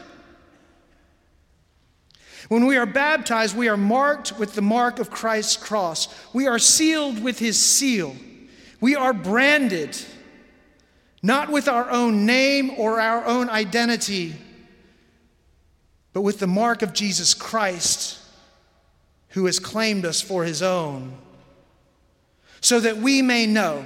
When 2.47 2.65
we 2.65 2.77
are 2.77 2.85
baptized, 2.85 3.57
we 3.57 3.67
are 3.67 3.77
marked 3.77 4.39
with 4.39 4.55
the 4.55 4.61
mark 4.61 4.99
of 4.99 5.11
Christ's 5.11 5.57
cross. 5.57 6.07
We 6.33 6.47
are 6.47 6.59
sealed 6.59 7.21
with 7.21 7.39
his 7.39 7.63
seal. 7.63 8.15
We 8.79 8.95
are 8.95 9.11
branded, 9.11 9.97
not 11.21 11.49
with 11.49 11.67
our 11.67 11.89
own 11.89 12.25
name 12.25 12.71
or 12.77 12.99
our 12.99 13.25
own 13.25 13.49
identity, 13.49 14.35
but 16.13 16.21
with 16.21 16.39
the 16.39 16.47
mark 16.47 16.81
of 16.81 16.93
Jesus 16.93 17.33
Christ, 17.33 18.19
who 19.29 19.45
has 19.45 19.59
claimed 19.59 20.05
us 20.05 20.21
for 20.21 20.43
his 20.43 20.61
own, 20.61 21.17
so 22.61 22.79
that 22.79 22.97
we 22.97 23.21
may 23.21 23.45
know, 23.45 23.85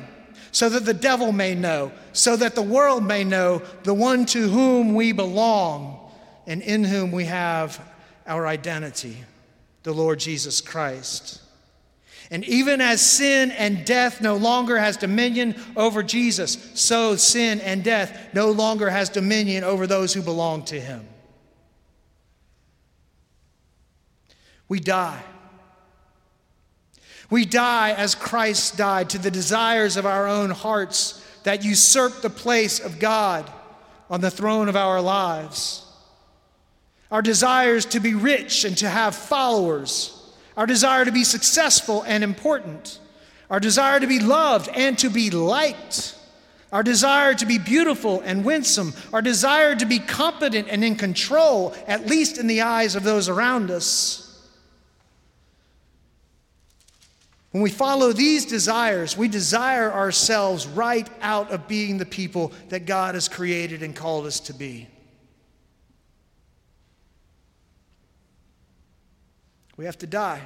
so 0.51 0.69
that 0.69 0.85
the 0.85 0.93
devil 0.93 1.31
may 1.31 1.55
know, 1.55 1.91
so 2.13 2.35
that 2.35 2.55
the 2.55 2.61
world 2.61 3.03
may 3.03 3.23
know 3.23 3.61
the 3.83 3.93
one 3.93 4.25
to 4.27 4.49
whom 4.49 4.93
we 4.93 5.11
belong 5.11 6.11
and 6.47 6.61
in 6.61 6.83
whom 6.83 7.11
we 7.11 7.25
have 7.25 7.81
our 8.27 8.47
identity, 8.47 9.17
the 9.83 9.93
Lord 9.93 10.19
Jesus 10.19 10.61
Christ. 10.61 11.41
And 12.31 12.43
even 12.45 12.81
as 12.81 13.01
sin 13.01 13.51
and 13.51 13.85
death 13.85 14.21
no 14.21 14.37
longer 14.37 14.77
has 14.77 14.97
dominion 14.97 15.53
over 15.75 16.01
Jesus, 16.01 16.71
so 16.73 17.15
sin 17.15 17.59
and 17.61 17.83
death 17.83 18.17
no 18.33 18.51
longer 18.51 18.89
has 18.89 19.09
dominion 19.09 19.63
over 19.63 19.85
those 19.85 20.13
who 20.13 20.21
belong 20.21 20.63
to 20.65 20.79
him. 20.79 21.05
We 24.67 24.79
die. 24.79 25.21
We 27.29 27.45
die 27.45 27.91
as 27.91 28.15
Christ 28.15 28.77
died 28.77 29.09
to 29.11 29.19
the 29.19 29.31
desires 29.31 29.97
of 29.97 30.05
our 30.05 30.27
own 30.27 30.49
hearts 30.49 31.23
that 31.43 31.63
usurp 31.63 32.21
the 32.21 32.29
place 32.29 32.79
of 32.79 32.97
God 32.97 33.51
on 34.09 34.21
the 34.21 34.31
throne 34.31 34.69
of 34.69 34.75
our 34.75 35.01
lives 35.01 35.85
our 37.11 37.21
desires 37.21 37.85
to 37.87 37.99
be 37.99 38.13
rich 38.13 38.63
and 38.63 38.77
to 38.77 38.89
have 38.89 39.13
followers, 39.13 40.20
our 40.57 40.65
desire 40.65 41.05
to 41.05 41.11
be 41.11 41.23
successful 41.23 42.03
and 42.03 42.23
important, 42.23 42.99
our 43.49 43.59
desire 43.59 43.99
to 43.99 44.07
be 44.07 44.19
loved 44.19 44.69
and 44.69 44.97
to 44.99 45.09
be 45.09 45.29
liked, 45.29 46.15
our 46.71 46.83
desire 46.83 47.33
to 47.33 47.45
be 47.45 47.57
beautiful 47.57 48.21
and 48.21 48.45
winsome, 48.45 48.93
our 49.11 49.21
desire 49.21 49.75
to 49.75 49.85
be 49.85 49.99
competent 49.99 50.67
and 50.69 50.83
in 50.83 50.95
control, 50.95 51.75
at 51.87 52.07
least 52.07 52.37
in 52.37 52.47
the 52.47 52.61
eyes 52.61 52.95
of 52.95 53.03
those 53.03 53.29
around 53.29 53.71
us. 53.71 54.27
When 57.51 57.61
we 57.61 57.69
follow 57.69 58.13
these 58.13 58.45
desires, 58.45 59.17
we 59.17 59.27
desire 59.27 59.91
ourselves 59.91 60.65
right 60.67 61.09
out 61.21 61.51
of 61.51 61.67
being 61.67 61.97
the 61.97 62.05
people 62.05 62.53
that 62.69 62.85
God 62.85 63.15
has 63.15 63.27
created 63.27 63.83
and 63.83 63.93
called 63.93 64.25
us 64.25 64.39
to 64.41 64.53
be. 64.53 64.87
We 69.81 69.85
have 69.85 69.97
to 69.97 70.05
die. 70.05 70.39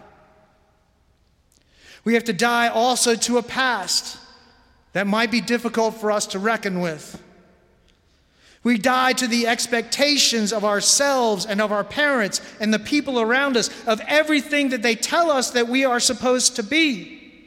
We 2.05 2.13
have 2.13 2.23
to 2.23 2.31
die 2.31 2.69
also 2.69 3.15
to 3.15 3.37
a 3.37 3.43
past 3.43 4.17
that 4.93 5.07
might 5.07 5.29
be 5.29 5.41
difficult 5.41 5.95
for 5.95 6.09
us 6.09 6.25
to 6.27 6.39
reckon 6.39 6.79
with. 6.79 7.21
We 8.63 8.77
die 8.77 9.11
to 9.11 9.27
the 9.27 9.47
expectations 9.47 10.53
of 10.53 10.63
ourselves 10.63 11.45
and 11.45 11.59
of 11.59 11.73
our 11.73 11.83
parents 11.83 12.39
and 12.61 12.73
the 12.73 12.79
people 12.79 13.19
around 13.19 13.57
us, 13.57 13.69
of 13.85 13.99
everything 14.07 14.69
that 14.69 14.81
they 14.81 14.95
tell 14.95 15.29
us 15.29 15.51
that 15.51 15.67
we 15.67 15.83
are 15.83 15.99
supposed 15.99 16.55
to 16.55 16.63
be. 16.63 17.43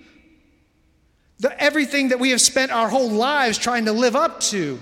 The, 1.40 1.58
everything 1.58 2.10
that 2.10 2.20
we 2.20 2.32
have 2.32 2.42
spent 2.42 2.70
our 2.70 2.90
whole 2.90 3.08
lives 3.08 3.56
trying 3.56 3.86
to 3.86 3.92
live 3.92 4.14
up 4.14 4.40
to. 4.40 4.78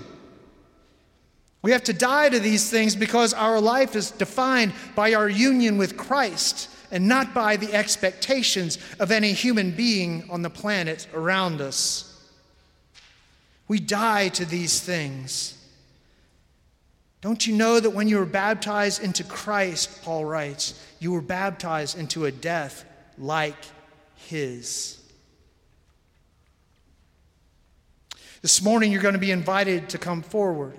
We 1.61 1.71
have 1.71 1.85
to 1.85 1.93
die 1.93 2.27
to 2.27 2.39
these 2.41 2.69
things 2.69 2.97
because 2.97 3.33
our 3.33 3.61
life 3.61 3.95
is 3.95 4.11
defined 4.11 4.73
by 4.93 5.13
our 5.13 5.29
union 5.29 5.77
with 5.77 5.95
Christ 5.95 6.71
and 6.91 7.07
not 7.07 7.33
by 7.33 7.57
the 7.57 7.73
expectations 7.73 8.77
of 8.99 9.11
any 9.11 9.33
human 9.33 9.71
being 9.71 10.27
on 10.29 10.41
the 10.41 10.49
planet 10.49 11.07
around 11.13 11.61
us. 11.61 12.13
We 13.67 13.79
die 13.79 14.29
to 14.29 14.45
these 14.45 14.79
things. 14.79 15.53
Don't 17.21 17.45
you 17.45 17.53
know 17.55 17.79
that 17.79 17.89
when 17.89 18.07
you 18.07 18.17
were 18.17 18.25
baptized 18.25 19.03
into 19.03 19.23
Christ, 19.23 20.03
Paul 20.03 20.23
writes, 20.25 20.81
you 20.99 21.11
were 21.11 21.21
baptized 21.21 21.97
into 21.97 22.25
a 22.25 22.31
death 22.31 22.85
like 23.17 23.55
his? 24.15 24.99
This 28.41 28.61
morning, 28.61 28.91
you're 28.91 29.01
going 29.01 29.13
to 29.13 29.19
be 29.19 29.31
invited 29.31 29.89
to 29.89 29.97
come 29.97 30.21
forward 30.21 30.77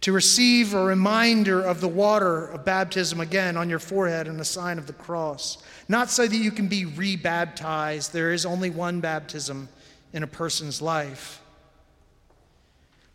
to 0.00 0.12
receive 0.12 0.74
a 0.74 0.84
reminder 0.84 1.60
of 1.60 1.80
the 1.80 1.88
water 1.88 2.46
of 2.46 2.64
baptism 2.64 3.20
again 3.20 3.56
on 3.56 3.68
your 3.68 3.80
forehead 3.80 4.28
and 4.28 4.38
the 4.38 4.44
sign 4.44 4.78
of 4.78 4.86
the 4.86 4.92
cross. 4.92 5.58
Not 5.88 6.10
so 6.10 6.26
that 6.26 6.36
you 6.36 6.52
can 6.52 6.68
be 6.68 6.84
rebaptized, 6.84 8.12
there 8.12 8.32
is 8.32 8.46
only 8.46 8.70
one 8.70 9.00
baptism 9.00 9.68
in 10.12 10.22
a 10.22 10.28
person's 10.28 10.80
life. 10.80 11.42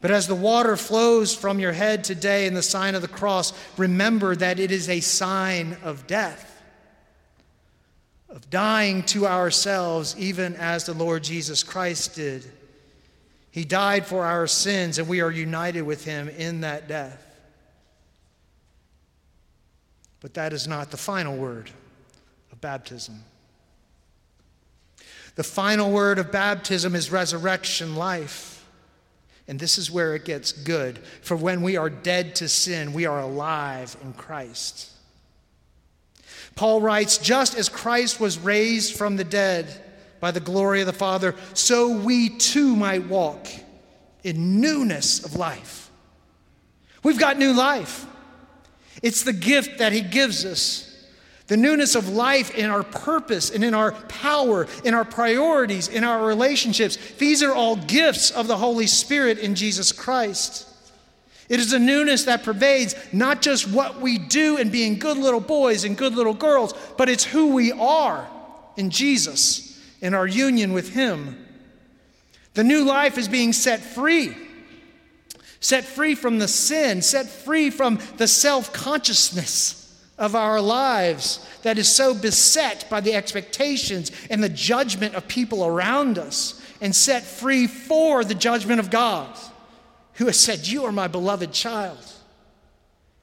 But 0.01 0.11
as 0.11 0.27
the 0.27 0.35
water 0.35 0.75
flows 0.75 1.33
from 1.33 1.59
your 1.59 1.71
head 1.71 2.03
today 2.03 2.45
in 2.45 2.53
the 2.53 2.61
sign 2.61 2.93
of 2.93 3.01
the 3.01 3.07
cross, 3.07 3.53
remember 3.77 4.35
that 4.35 4.59
it 4.59 4.69
is 4.69 4.89
a 4.89 4.99
sign 4.99 5.77
of 5.81 6.05
death, 6.07 6.61
of 8.27 8.49
dying 8.49 9.03
to 9.03 9.25
ourselves, 9.25 10.13
even 10.19 10.55
as 10.57 10.85
the 10.85 10.93
Lord 10.93 11.23
Jesus 11.23 11.63
Christ 11.63 12.15
did. 12.15 12.43
He 13.53 13.65
died 13.65 14.07
for 14.07 14.25
our 14.25 14.47
sins, 14.47 14.97
and 14.97 15.07
we 15.07 15.21
are 15.21 15.29
united 15.29 15.83
with 15.83 16.03
him 16.03 16.27
in 16.27 16.61
that 16.61 16.87
death. 16.87 17.23
But 20.21 20.33
that 20.33 20.53
is 20.53 20.67
not 20.67 20.89
the 20.89 20.97
final 20.97 21.37
word 21.37 21.69
of 22.51 22.59
baptism. 22.61 23.23
The 25.35 25.43
final 25.43 25.91
word 25.91 26.17
of 26.17 26.31
baptism 26.31 26.95
is 26.95 27.11
resurrection 27.11 27.95
life. 27.95 28.65
And 29.47 29.59
this 29.59 29.77
is 29.77 29.91
where 29.91 30.15
it 30.15 30.25
gets 30.25 30.51
good. 30.51 30.97
For 31.21 31.37
when 31.37 31.61
we 31.61 31.77
are 31.77 31.91
dead 31.91 32.33
to 32.37 32.49
sin, 32.49 32.91
we 32.91 33.05
are 33.05 33.19
alive 33.19 33.95
in 34.01 34.13
Christ. 34.13 34.89
Paul 36.55 36.81
writes, 36.81 37.19
just 37.19 37.53
as 37.53 37.69
Christ 37.69 38.19
was 38.19 38.39
raised 38.39 38.95
from 38.95 39.15
the 39.15 39.23
dead, 39.23 39.67
by 40.23 40.31
the 40.31 40.39
glory 40.39 40.79
of 40.79 40.87
the 40.87 40.93
Father, 40.93 41.35
so 41.53 41.89
we 41.89 42.29
too 42.29 42.77
might 42.77 43.05
walk 43.07 43.45
in 44.23 44.61
newness 44.61 45.25
of 45.25 45.35
life. 45.35 45.91
We've 47.03 47.19
got 47.19 47.37
new 47.37 47.51
life. 47.51 48.05
It's 49.01 49.23
the 49.23 49.33
gift 49.33 49.79
that 49.79 49.91
He 49.91 49.99
gives 49.99 50.45
us. 50.45 51.09
The 51.47 51.57
newness 51.57 51.95
of 51.95 52.07
life 52.07 52.55
in 52.55 52.69
our 52.69 52.83
purpose 52.83 53.49
and 53.49 53.65
in 53.65 53.73
our 53.73 53.91
power, 53.91 54.65
in 54.85 54.93
our 54.93 55.03
priorities, 55.03 55.89
in 55.89 56.05
our 56.05 56.25
relationships. 56.25 56.95
These 57.17 57.43
are 57.43 57.53
all 57.53 57.75
gifts 57.75 58.31
of 58.31 58.47
the 58.47 58.55
Holy 58.55 58.87
Spirit 58.87 59.39
in 59.39 59.55
Jesus 59.55 59.91
Christ. 59.91 60.69
It 61.49 61.59
is 61.59 61.73
a 61.73 61.79
newness 61.79 62.23
that 62.23 62.43
pervades 62.43 62.95
not 63.11 63.41
just 63.41 63.69
what 63.69 63.99
we 63.99 64.19
do 64.19 64.55
in 64.55 64.69
being 64.69 64.99
good 64.99 65.17
little 65.17 65.41
boys 65.41 65.83
and 65.83 65.97
good 65.97 66.15
little 66.15 66.33
girls, 66.33 66.73
but 66.97 67.09
it's 67.09 67.25
who 67.25 67.53
we 67.53 67.73
are 67.73 68.25
in 68.77 68.89
Jesus 68.89 69.72
in 70.03 70.13
our 70.13 70.27
union 70.27 70.73
with 70.73 70.93
Him. 70.93 71.37
The 72.53 72.63
new 72.63 72.83
life 72.83 73.17
is 73.17 73.27
being 73.29 73.53
set 73.53 73.79
free, 73.79 74.35
set 75.61 75.85
free 75.85 76.13
from 76.13 76.37
the 76.37 76.47
sin, 76.47 77.01
set 77.01 77.27
free 77.27 77.71
from 77.71 77.99
the 78.17 78.27
self 78.27 78.71
consciousness 78.73 79.79
of 80.19 80.35
our 80.35 80.61
lives 80.61 81.47
that 81.63 81.79
is 81.79 81.87
so 81.87 82.13
beset 82.13 82.85
by 82.89 82.99
the 82.99 83.15
expectations 83.15 84.11
and 84.29 84.43
the 84.43 84.49
judgment 84.49 85.15
of 85.15 85.27
people 85.27 85.65
around 85.65 86.19
us, 86.19 86.61
and 86.81 86.93
set 86.93 87.23
free 87.23 87.65
for 87.65 88.25
the 88.25 88.35
judgment 88.35 88.81
of 88.81 88.91
God, 88.91 89.35
who 90.15 90.25
has 90.25 90.37
said, 90.37 90.67
You 90.67 90.83
are 90.83 90.91
my 90.91 91.07
beloved 91.07 91.53
child. 91.53 92.11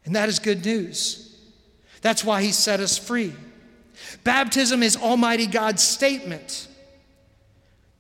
And 0.07 0.17
that 0.17 0.31
is 0.31 0.39
good 0.39 0.65
news. 0.65 1.39
That's 2.01 2.25
why 2.25 2.41
He 2.43 2.53
set 2.53 2.81
us 2.81 2.97
free. 2.97 3.35
Baptism 4.25 4.83
is 4.83 4.97
Almighty 4.97 5.47
God's 5.47 5.83
statement 5.83 6.69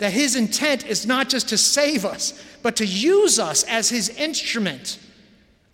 that 0.00 0.14
His 0.14 0.35
intent 0.35 0.87
is 0.87 1.07
not 1.07 1.28
just 1.28 1.50
to 1.50 1.59
save 1.59 2.04
us, 2.04 2.42
but 2.62 2.76
to 2.76 2.87
use 2.87 3.38
us 3.38 3.62
as 3.64 3.90
His 3.90 4.09
instrument 4.09 4.99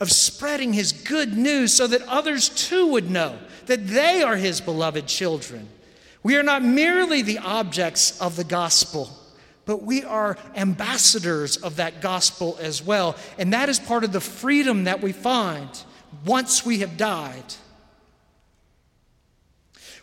of 0.00 0.11
spreading 0.11 0.73
His 0.73 0.90
good 0.92 1.37
news 1.37 1.73
so 1.73 1.87
that 1.87 2.02
others 2.02 2.49
too 2.49 2.88
would 2.88 3.09
know 3.09 3.38
that 3.66 3.87
they 3.87 4.23
are 4.23 4.37
His 4.37 4.61
beloved 4.61 5.06
children. 5.06 5.68
We 6.25 6.37
are 6.37 6.42
not 6.42 6.64
merely 6.64 7.23
the 7.23 7.38
objects 7.38 8.21
of 8.21 8.35
the 8.35 8.42
gospel, 8.42 9.11
but 9.64 9.85
we 9.85 10.02
are 10.02 10.37
ambassadors 10.56 11.56
of 11.59 11.76
that 11.76 12.00
gospel 12.00 12.59
as 12.61 12.83
well. 12.83 13.14
And 13.38 13.52
that 13.52 13.68
is 13.68 13.78
part 13.78 14.02
of 14.02 14.11
the 14.11 14.21
freedom 14.21 14.85
that 14.85 15.00
we 15.00 15.12
find 15.12 15.71
once 16.25 16.66
we 16.66 16.80
have 16.80 16.97
died. 16.97 17.54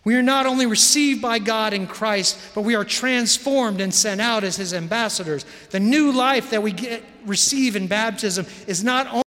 We 0.06 0.16
are 0.16 0.24
not 0.24 0.46
only 0.46 0.66
received 0.66 1.22
by 1.22 1.40
God 1.40 1.74
in 1.74 1.88
Christ, 1.88 2.38
but 2.54 2.62
we 2.62 2.76
are 2.76 2.84
transformed 2.84 3.80
and 3.80 3.94
sent 3.94 4.20
out 4.20 4.44
as 4.44 4.58
his 4.58 4.74
ambassadors. 4.74 5.46
The 5.70 5.80
new 5.80 6.12
life 6.12 6.50
that 6.50 6.62
we 6.62 6.74
get, 6.74 7.04
receive 7.26 7.76
in 7.76 7.88
baptism 7.88 8.46
is 8.68 8.84
not 8.84 9.08
only 9.08 9.24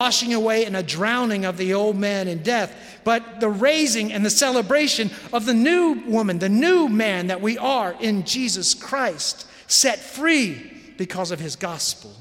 washing 0.00 0.32
away 0.32 0.64
and 0.64 0.74
a 0.76 0.82
drowning 0.82 1.44
of 1.44 1.58
the 1.58 1.74
old 1.74 1.94
man 1.94 2.26
in 2.26 2.42
death, 2.42 2.74
but 3.04 3.40
the 3.40 3.50
raising 3.50 4.12
and 4.14 4.24
the 4.24 4.30
celebration 4.30 5.10
of 5.30 5.44
the 5.44 5.52
new 5.52 6.02
woman, 6.06 6.38
the 6.38 6.48
new 6.48 6.88
man 6.88 7.26
that 7.26 7.42
we 7.42 7.58
are 7.58 7.94
in 8.00 8.24
Jesus 8.24 8.72
Christ, 8.72 9.46
set 9.66 9.98
free 9.98 10.94
because 10.96 11.30
of 11.30 11.38
his 11.38 11.54
gospel. 11.54 12.14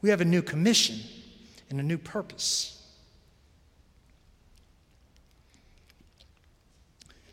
We 0.00 0.08
have 0.08 0.22
a 0.22 0.24
new 0.24 0.40
commission 0.40 0.98
and 1.68 1.78
a 1.78 1.82
new 1.82 1.98
purpose. 1.98 2.75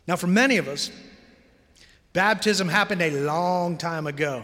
Now, 0.06 0.16
for 0.16 0.26
many 0.26 0.58
of 0.58 0.68
us, 0.68 0.90
baptism 2.12 2.68
happened 2.68 3.02
a 3.02 3.10
long 3.10 3.78
time 3.78 4.06
ago. 4.06 4.42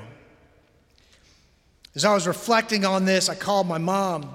As 1.94 2.04
I 2.04 2.14
was 2.14 2.26
reflecting 2.26 2.84
on 2.84 3.04
this, 3.04 3.28
I 3.28 3.34
called 3.34 3.66
my 3.66 3.78
mom. 3.78 4.30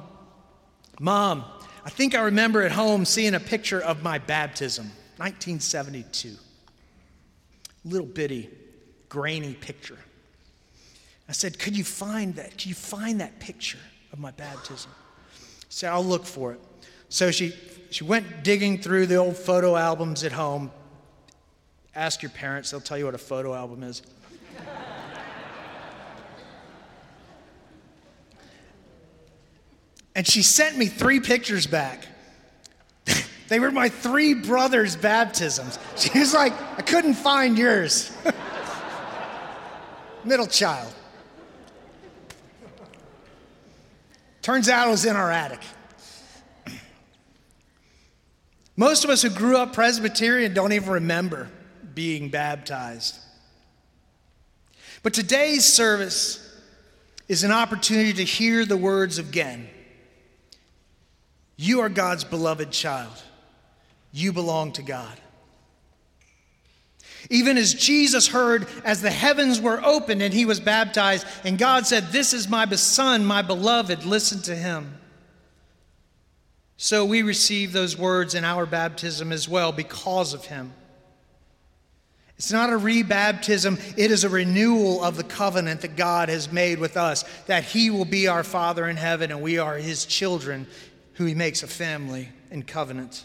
Mom, 1.00 1.44
I 1.86 1.90
think 1.90 2.16
I 2.16 2.22
remember 2.22 2.62
at 2.64 2.72
home 2.72 3.06
seeing 3.06 3.34
a 3.34 3.40
picture 3.40 3.80
of 3.80 4.04
my 4.04 4.20
baptism, 4.20 4.86
1972. 5.18 6.36
Little 7.86 8.08
bitty, 8.08 8.50
grainy 9.10 9.54
picture. 9.54 9.98
I 11.30 11.32
said, 11.32 11.58
Could 11.60 11.78
you 11.78 11.84
find 11.84 12.36
that? 12.36 12.52
Could 12.52 12.66
you 12.68 12.76
find 12.76 13.22
that 13.22 13.40
picture 13.40 13.80
of 14.12 14.20
my 14.20 14.32
baptism? 14.32 14.92
I 15.36 15.66
said, 15.70 15.92
I'll 15.92 16.06
look 16.06 16.26
for 16.26 16.54
it. 16.54 16.60
So 17.10 17.32
she, 17.32 17.54
she 17.92 18.04
went 18.04 18.44
digging 18.44 18.82
through 18.82 19.08
the 19.08 19.16
old 19.16 19.38
photo 19.38 19.76
albums 19.76 20.24
at 20.24 20.32
home, 20.32 20.72
Ask 21.96 22.22
your 22.22 22.32
parents, 22.32 22.72
they'll 22.72 22.82
tell 22.82 22.98
you 22.98 23.06
what 23.06 23.16
a 23.16 23.18
photo 23.18 23.54
album 23.54 23.82
is. 23.82 24.02
and 30.14 30.28
she 30.28 30.42
sent 30.42 30.78
me 30.78 30.88
three 30.88 31.22
pictures 31.22 31.66
back. 31.68 32.06
they 33.48 33.62
were 33.62 33.72
my 33.72 33.88
three 33.88 34.34
brothers' 34.34 34.98
baptisms. 34.98 35.80
She 35.96 36.20
was 36.20 36.34
like, 36.34 36.52
I 36.78 36.82
couldn't 36.82 37.14
find 37.14 37.58
yours. 37.58 38.12
Middle 40.26 40.48
child. 40.48 40.94
Turns 44.42 44.68
out 44.68 44.90
it 44.90 44.92
was 44.92 45.06
in 45.06 45.16
our 45.16 45.32
attic. 45.32 45.62
Most 48.76 49.06
of 49.06 49.10
us 49.10 49.22
who 49.22 49.30
grew 49.30 49.56
up 49.56 49.72
Presbyterian 49.72 50.54
don't 50.54 50.74
even 50.74 50.90
remember 50.90 51.50
being 51.96 52.30
baptized. 52.30 53.18
But 55.02 55.14
today's 55.14 55.66
service 55.66 56.42
is 57.28 57.44
an 57.44 57.52
opportunity 57.52 58.14
to 58.14 58.24
hear 58.24 58.66
the 58.66 58.78
words 58.78 59.18
again. 59.18 59.68
You 61.58 61.82
are 61.82 61.90
God's 61.90 62.24
beloved 62.24 62.72
child. 62.72 63.14
You 64.12 64.34
belong 64.34 64.74
to 64.74 64.82
God. 64.82 65.20
Even 67.30 67.58
as 67.58 67.74
Jesus 67.74 68.28
heard 68.28 68.68
as 68.84 69.02
the 69.02 69.10
heavens 69.10 69.60
were 69.60 69.84
opened 69.84 70.22
and 70.22 70.34
he 70.34 70.46
was 70.46 70.60
baptized, 70.60 71.26
and 71.44 71.58
God 71.58 71.88
said, 71.88 72.12
This 72.12 72.34
is 72.34 72.48
my 72.48 72.66
son, 72.76 73.26
my 73.26 73.42
beloved, 73.42 74.06
listen 74.06 74.42
to 74.44 74.56
him. 74.56 75.00
So 76.78 77.06
we 77.06 77.22
receive 77.22 77.72
those 77.72 77.98
words 77.98 78.36
in 78.36 78.44
our 78.44 78.66
baptism 78.66 79.32
as 79.32 79.48
well 79.48 79.72
because 79.72 80.34
of 80.34 80.46
him. 80.46 80.74
It's 82.38 82.52
not 82.52 82.70
a 82.70 82.78
rebaptism, 82.78 83.80
it 83.98 84.12
is 84.12 84.26
a 84.26 84.30
renewal 84.30 85.02
of 85.04 85.16
the 85.16 85.24
covenant 85.24 85.82
that 85.82 85.96
God 85.96 86.28
has 86.28 86.52
made 86.52 86.80
with 86.80 86.98
us, 86.98 87.24
that 87.46 87.64
He 87.64 87.90
will 87.90 88.06
be 88.06 88.28
our 88.28 88.44
Father 88.44 88.88
in 88.88 88.98
heaven 88.98 89.32
and 89.32 89.42
we 89.42 89.58
are 89.58 89.78
His 89.78 90.06
children 90.06 90.68
who 91.14 91.26
He 91.26 91.34
makes 91.34 91.64
a 91.64 91.68
family 91.68 92.30
in 92.52 92.64
covenant. 92.64 93.24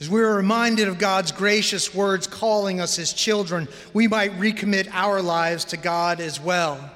As 0.00 0.10
we 0.10 0.22
are 0.22 0.34
reminded 0.34 0.88
of 0.88 0.98
God's 0.98 1.30
gracious 1.30 1.94
words 1.94 2.26
calling 2.26 2.80
us 2.80 2.96
His 2.96 3.12
children, 3.12 3.68
we 3.92 4.08
might 4.08 4.32
recommit 4.32 4.88
our 4.92 5.22
lives 5.22 5.66
to 5.66 5.76
God 5.76 6.20
as 6.20 6.40
well. 6.40 6.90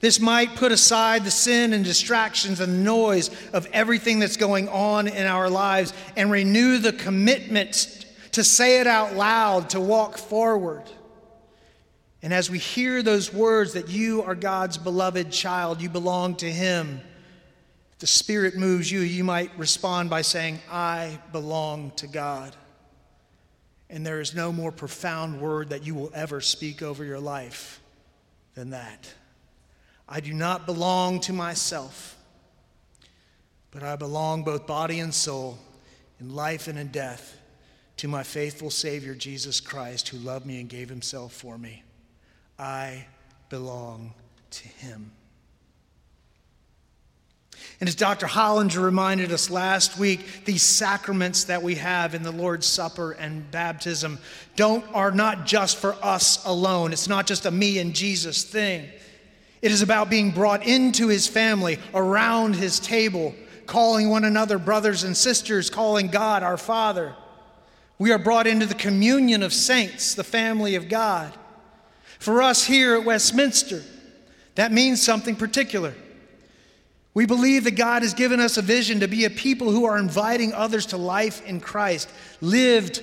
This 0.00 0.18
might 0.18 0.56
put 0.56 0.72
aside 0.72 1.24
the 1.24 1.30
sin 1.30 1.72
and 1.72 1.84
distractions 1.84 2.60
and 2.60 2.84
noise 2.84 3.30
of 3.52 3.68
everything 3.72 4.18
that's 4.18 4.36
going 4.36 4.68
on 4.68 5.06
in 5.06 5.26
our 5.26 5.48
lives 5.48 5.92
and 6.16 6.30
renew 6.30 6.78
the 6.78 6.92
commitment 6.92 8.05
to 8.36 8.44
say 8.44 8.80
it 8.80 8.86
out 8.86 9.14
loud, 9.14 9.70
to 9.70 9.80
walk 9.80 10.18
forward. 10.18 10.82
And 12.20 12.34
as 12.34 12.50
we 12.50 12.58
hear 12.58 13.02
those 13.02 13.32
words 13.32 13.72
that 13.72 13.88
you 13.88 14.24
are 14.24 14.34
God's 14.34 14.76
beloved 14.76 15.32
child, 15.32 15.80
you 15.80 15.88
belong 15.88 16.36
to 16.36 16.52
Him, 16.52 17.00
if 17.92 17.98
the 17.98 18.06
Spirit 18.06 18.54
moves 18.54 18.92
you, 18.92 19.00
you 19.00 19.24
might 19.24 19.56
respond 19.58 20.10
by 20.10 20.20
saying, 20.20 20.60
I 20.70 21.18
belong 21.32 21.92
to 21.92 22.06
God. 22.06 22.54
And 23.88 24.04
there 24.04 24.20
is 24.20 24.34
no 24.34 24.52
more 24.52 24.70
profound 24.70 25.40
word 25.40 25.70
that 25.70 25.86
you 25.86 25.94
will 25.94 26.10
ever 26.12 26.42
speak 26.42 26.82
over 26.82 27.06
your 27.06 27.20
life 27.20 27.80
than 28.54 28.68
that. 28.70 29.10
I 30.06 30.20
do 30.20 30.34
not 30.34 30.66
belong 30.66 31.20
to 31.20 31.32
myself, 31.32 32.18
but 33.70 33.82
I 33.82 33.96
belong 33.96 34.44
both 34.44 34.66
body 34.66 35.00
and 35.00 35.14
soul, 35.14 35.56
in 36.20 36.34
life 36.34 36.68
and 36.68 36.78
in 36.78 36.88
death 36.88 37.40
to 37.98 38.08
my 38.08 38.22
faithful 38.22 38.70
Savior, 38.70 39.14
Jesus 39.14 39.60
Christ, 39.60 40.08
who 40.08 40.18
loved 40.18 40.46
me 40.46 40.60
and 40.60 40.68
gave 40.68 40.88
himself 40.88 41.32
for 41.32 41.56
me. 41.56 41.82
I 42.58 43.06
belong 43.48 44.12
to 44.50 44.68
him. 44.68 45.12
And 47.80 47.88
as 47.88 47.94
Dr. 47.94 48.26
Hollinger 48.26 48.82
reminded 48.82 49.32
us 49.32 49.50
last 49.50 49.98
week, 49.98 50.44
these 50.44 50.62
sacraments 50.62 51.44
that 51.44 51.62
we 51.62 51.74
have 51.76 52.14
in 52.14 52.22
the 52.22 52.32
Lord's 52.32 52.66
Supper 52.66 53.12
and 53.12 53.50
baptism 53.50 54.18
don't, 54.56 54.84
are 54.94 55.10
not 55.10 55.46
just 55.46 55.76
for 55.76 55.94
us 56.02 56.44
alone. 56.46 56.92
It's 56.92 57.08
not 57.08 57.26
just 57.26 57.44
a 57.44 57.50
me 57.50 57.78
and 57.78 57.94
Jesus 57.94 58.44
thing. 58.44 58.88
It 59.60 59.72
is 59.72 59.82
about 59.82 60.08
being 60.08 60.30
brought 60.30 60.66
into 60.66 61.08
his 61.08 61.26
family, 61.26 61.78
around 61.94 62.56
his 62.56 62.78
table, 62.78 63.34
calling 63.66 64.08
one 64.08 64.24
another 64.24 64.58
brothers 64.58 65.02
and 65.02 65.16
sisters, 65.16 65.68
calling 65.68 66.08
God 66.08 66.42
our 66.42 66.56
Father. 66.56 67.14
We 67.98 68.12
are 68.12 68.18
brought 68.18 68.46
into 68.46 68.66
the 68.66 68.74
communion 68.74 69.42
of 69.42 69.52
saints, 69.52 70.14
the 70.14 70.24
family 70.24 70.74
of 70.74 70.88
God. 70.88 71.32
For 72.18 72.42
us 72.42 72.64
here 72.64 72.94
at 72.94 73.04
Westminster, 73.04 73.82
that 74.54 74.72
means 74.72 75.02
something 75.02 75.36
particular. 75.36 75.94
We 77.14 77.24
believe 77.24 77.64
that 77.64 77.76
God 77.76 78.02
has 78.02 78.12
given 78.12 78.40
us 78.40 78.58
a 78.58 78.62
vision 78.62 79.00
to 79.00 79.08
be 79.08 79.24
a 79.24 79.30
people 79.30 79.70
who 79.70 79.86
are 79.86 79.96
inviting 79.96 80.52
others 80.52 80.86
to 80.86 80.98
life 80.98 81.44
in 81.46 81.60
Christ, 81.60 82.10
lived 82.42 83.02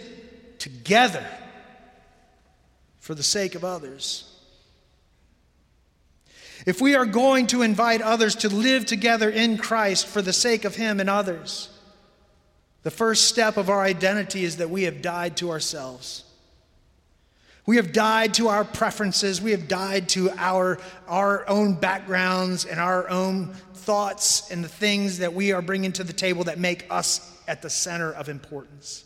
together 0.60 1.26
for 3.00 3.16
the 3.16 3.24
sake 3.24 3.56
of 3.56 3.64
others. 3.64 4.30
If 6.66 6.80
we 6.80 6.96
are 6.96 7.06
going 7.06 7.48
to 7.48 7.64
invite 7.64 8.02
others 8.02 8.36
to 8.36 8.50
live 8.50 8.86
together 8.86 9.30
in 9.30 9.58
Christ 9.58 10.08
for 10.08 10.22
the 10.22 10.32
sake 10.32 10.64
of 10.64 10.76
Him 10.76 11.00
and 11.00 11.10
others, 11.10 11.70
the 12.84 12.92
first 12.92 13.26
step 13.26 13.58
of 13.58 13.70
our 13.70 13.82
identity 13.82 14.44
is 14.44 14.58
that 14.58 14.70
we 14.70 14.84
have 14.84 15.02
died 15.02 15.38
to 15.38 15.50
ourselves. 15.52 16.26
We 17.66 17.78
have 17.78 17.94
died 17.94 18.34
to 18.36 18.50
our 18.50 18.66
preferences. 18.66 19.42
We 19.42 19.52
have 19.52 19.70
died 19.70 20.10
to 20.10 20.30
our, 20.32 20.80
our 21.08 21.48
own 21.48 21.76
backgrounds 21.76 22.66
and 22.66 22.80
our 22.80 23.10
own 23.10 23.54
thoughts 23.74 24.52
and 24.52 24.64
the 24.64 24.70
things 24.70 25.20
that 25.20 25.34
we 25.34 25.54
are 25.54 25.62
bringing 25.62 25.94
to 25.94 26.04
the 26.04 26.14
table 26.14 26.44
that 26.46 26.60
make 26.60 26.86
us 26.90 27.42
at 27.48 27.62
the 27.62 27.70
center 27.70 28.12
of 28.12 28.28
importance. 28.28 29.06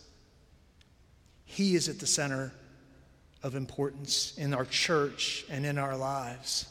He 1.46 1.76
is 1.76 1.88
at 1.88 2.00
the 2.00 2.08
center 2.08 2.52
of 3.44 3.56
importance 3.56 4.34
in 4.38 4.56
our 4.56 4.66
church 4.66 5.46
and 5.50 5.66
in 5.66 5.78
our 5.78 5.96
lives. 5.96 6.66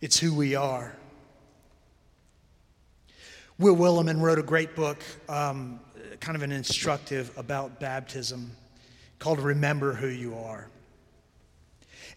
It's 0.00 0.18
who 0.18 0.34
we 0.34 0.54
are. 0.54 0.94
Will 3.58 3.76
Willimon 3.76 4.20
wrote 4.20 4.38
a 4.38 4.42
great 4.42 4.76
book 4.76 4.98
um, 5.28 5.80
kind 6.20 6.36
of 6.36 6.42
an 6.42 6.52
instructive 6.52 7.36
about 7.36 7.80
baptism 7.80 8.52
called 9.18 9.40
Remember 9.40 9.92
Who 9.92 10.08
You 10.08 10.36
Are. 10.36 10.68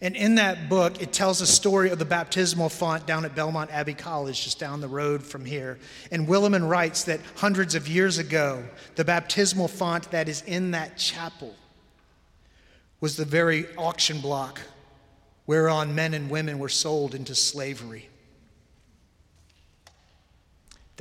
And 0.00 0.16
in 0.16 0.36
that 0.36 0.68
book, 0.68 1.00
it 1.00 1.12
tells 1.12 1.40
a 1.40 1.46
story 1.46 1.90
of 1.90 1.98
the 1.98 2.04
baptismal 2.04 2.68
font 2.68 3.06
down 3.06 3.24
at 3.24 3.36
Belmont 3.36 3.70
Abbey 3.70 3.94
College, 3.94 4.42
just 4.42 4.58
down 4.58 4.80
the 4.80 4.88
road 4.88 5.22
from 5.22 5.44
here. 5.44 5.78
And 6.10 6.26
Willimon 6.26 6.68
writes 6.68 7.04
that 7.04 7.20
hundreds 7.36 7.76
of 7.76 7.86
years 7.86 8.18
ago, 8.18 8.64
the 8.96 9.04
baptismal 9.04 9.68
font 9.68 10.10
that 10.10 10.28
is 10.28 10.42
in 10.42 10.72
that 10.72 10.98
chapel 10.98 11.54
was 13.00 13.16
the 13.16 13.24
very 13.24 13.66
auction 13.76 14.20
block 14.20 14.60
whereon 15.46 15.94
men 15.94 16.14
and 16.14 16.30
women 16.30 16.58
were 16.58 16.68
sold 16.68 17.14
into 17.14 17.34
slavery. 17.34 18.08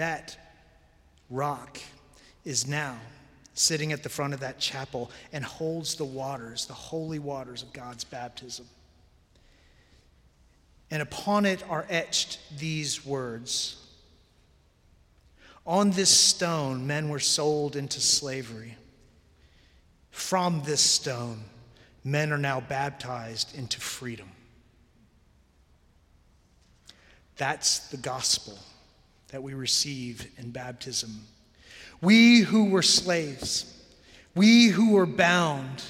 That 0.02 0.36
rock 1.30 1.78
is 2.44 2.66
now 2.66 2.98
sitting 3.54 3.92
at 3.92 4.02
the 4.02 4.10
front 4.10 4.34
of 4.34 4.40
that 4.40 4.58
chapel 4.58 5.12
and 5.32 5.46
holds 5.46 5.94
the 5.94 6.06
waters, 6.06 6.66
the 6.66 6.74
holy 6.74 7.20
waters 7.20 7.62
of 7.62 7.72
God's 7.72 8.04
baptism. 8.04 8.66
And 10.90 11.04
upon 11.04 11.46
it 11.46 11.64
are 11.70 11.86
etched 11.88 12.40
these 12.58 13.06
words 13.06 13.78
On 15.68 15.92
this 15.92 16.10
stone, 16.10 16.88
men 16.88 17.10
were 17.10 17.20
sold 17.20 17.76
into 17.76 18.02
slavery. 18.02 18.78
From 20.10 20.64
this 20.64 20.82
stone, 20.82 21.44
men 22.04 22.34
are 22.34 22.40
now 22.40 22.60
baptized 22.60 23.56
into 23.56 23.80
freedom. 23.80 24.32
That's 27.38 27.90
the 27.90 27.98
gospel 27.98 28.58
that 29.32 29.42
we 29.42 29.54
receive 29.54 30.30
in 30.38 30.52
baptism. 30.52 31.22
We 32.02 32.40
who 32.40 32.66
were 32.66 32.82
slaves, 32.82 33.82
we 34.36 34.68
who 34.68 34.92
were 34.92 35.06
bound, 35.06 35.84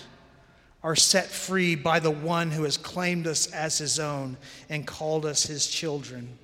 are 0.84 0.96
set 0.96 1.28
free 1.28 1.76
by 1.76 2.00
the 2.00 2.12
one 2.12 2.52
who 2.52 2.64
has 2.64 2.78
claimed 2.78 3.28
us 3.28 3.52
as 3.52 3.78
his 3.78 4.00
own 4.00 4.38
and 4.70 4.88
called 4.88 5.26
us 5.26 5.44
his 5.44 5.68
children. 5.68 6.38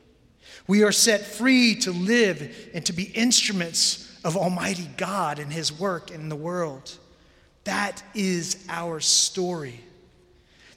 We 0.67 0.83
are 0.83 0.91
set 0.91 1.21
free 1.21 1.75
to 1.77 1.91
live 1.91 2.69
and 2.73 2.86
to 2.86 2.93
be 2.93 3.05
instruments 3.05 4.03
of 4.23 4.38
Almighty 4.38 4.89
God 4.97 5.39
and 5.39 5.51
his 5.51 5.71
work 5.71 6.12
in 6.12 6.29
the 6.29 6.36
world. 6.36 6.97
That 7.63 8.03
is 8.13 8.65
our 8.69 8.99
story. 8.99 9.81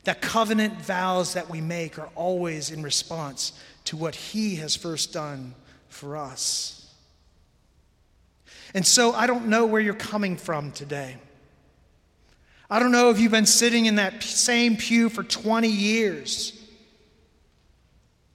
The 0.04 0.14
covenant 0.14 0.80
vows 0.80 1.35
that 1.35 1.50
we 1.50 1.61
make 1.61 1.98
are 1.98 2.09
always 2.14 2.70
in 2.70 2.83
response 2.83 3.52
to 3.85 3.96
what 3.96 4.14
he 4.14 4.56
has 4.56 4.74
first 4.74 5.12
done 5.12 5.54
for 5.90 6.16
us. 6.16 6.92
And 8.74 8.87
so 8.87 9.12
I 9.12 9.26
don't 9.26 9.48
know 9.48 9.66
where 9.66 9.81
you're 9.81 9.94
coming 9.94 10.37
from 10.37 10.72
today. 10.72 11.16
I 12.70 12.79
don't 12.79 12.92
know 12.92 13.11
if 13.11 13.18
you've 13.18 13.33
been 13.33 13.46
sitting 13.46 13.87
in 13.87 13.96
that 13.96 14.22
same 14.22 14.76
pew 14.76 15.09
for 15.09 15.24
20 15.24 15.68
years, 15.68 16.57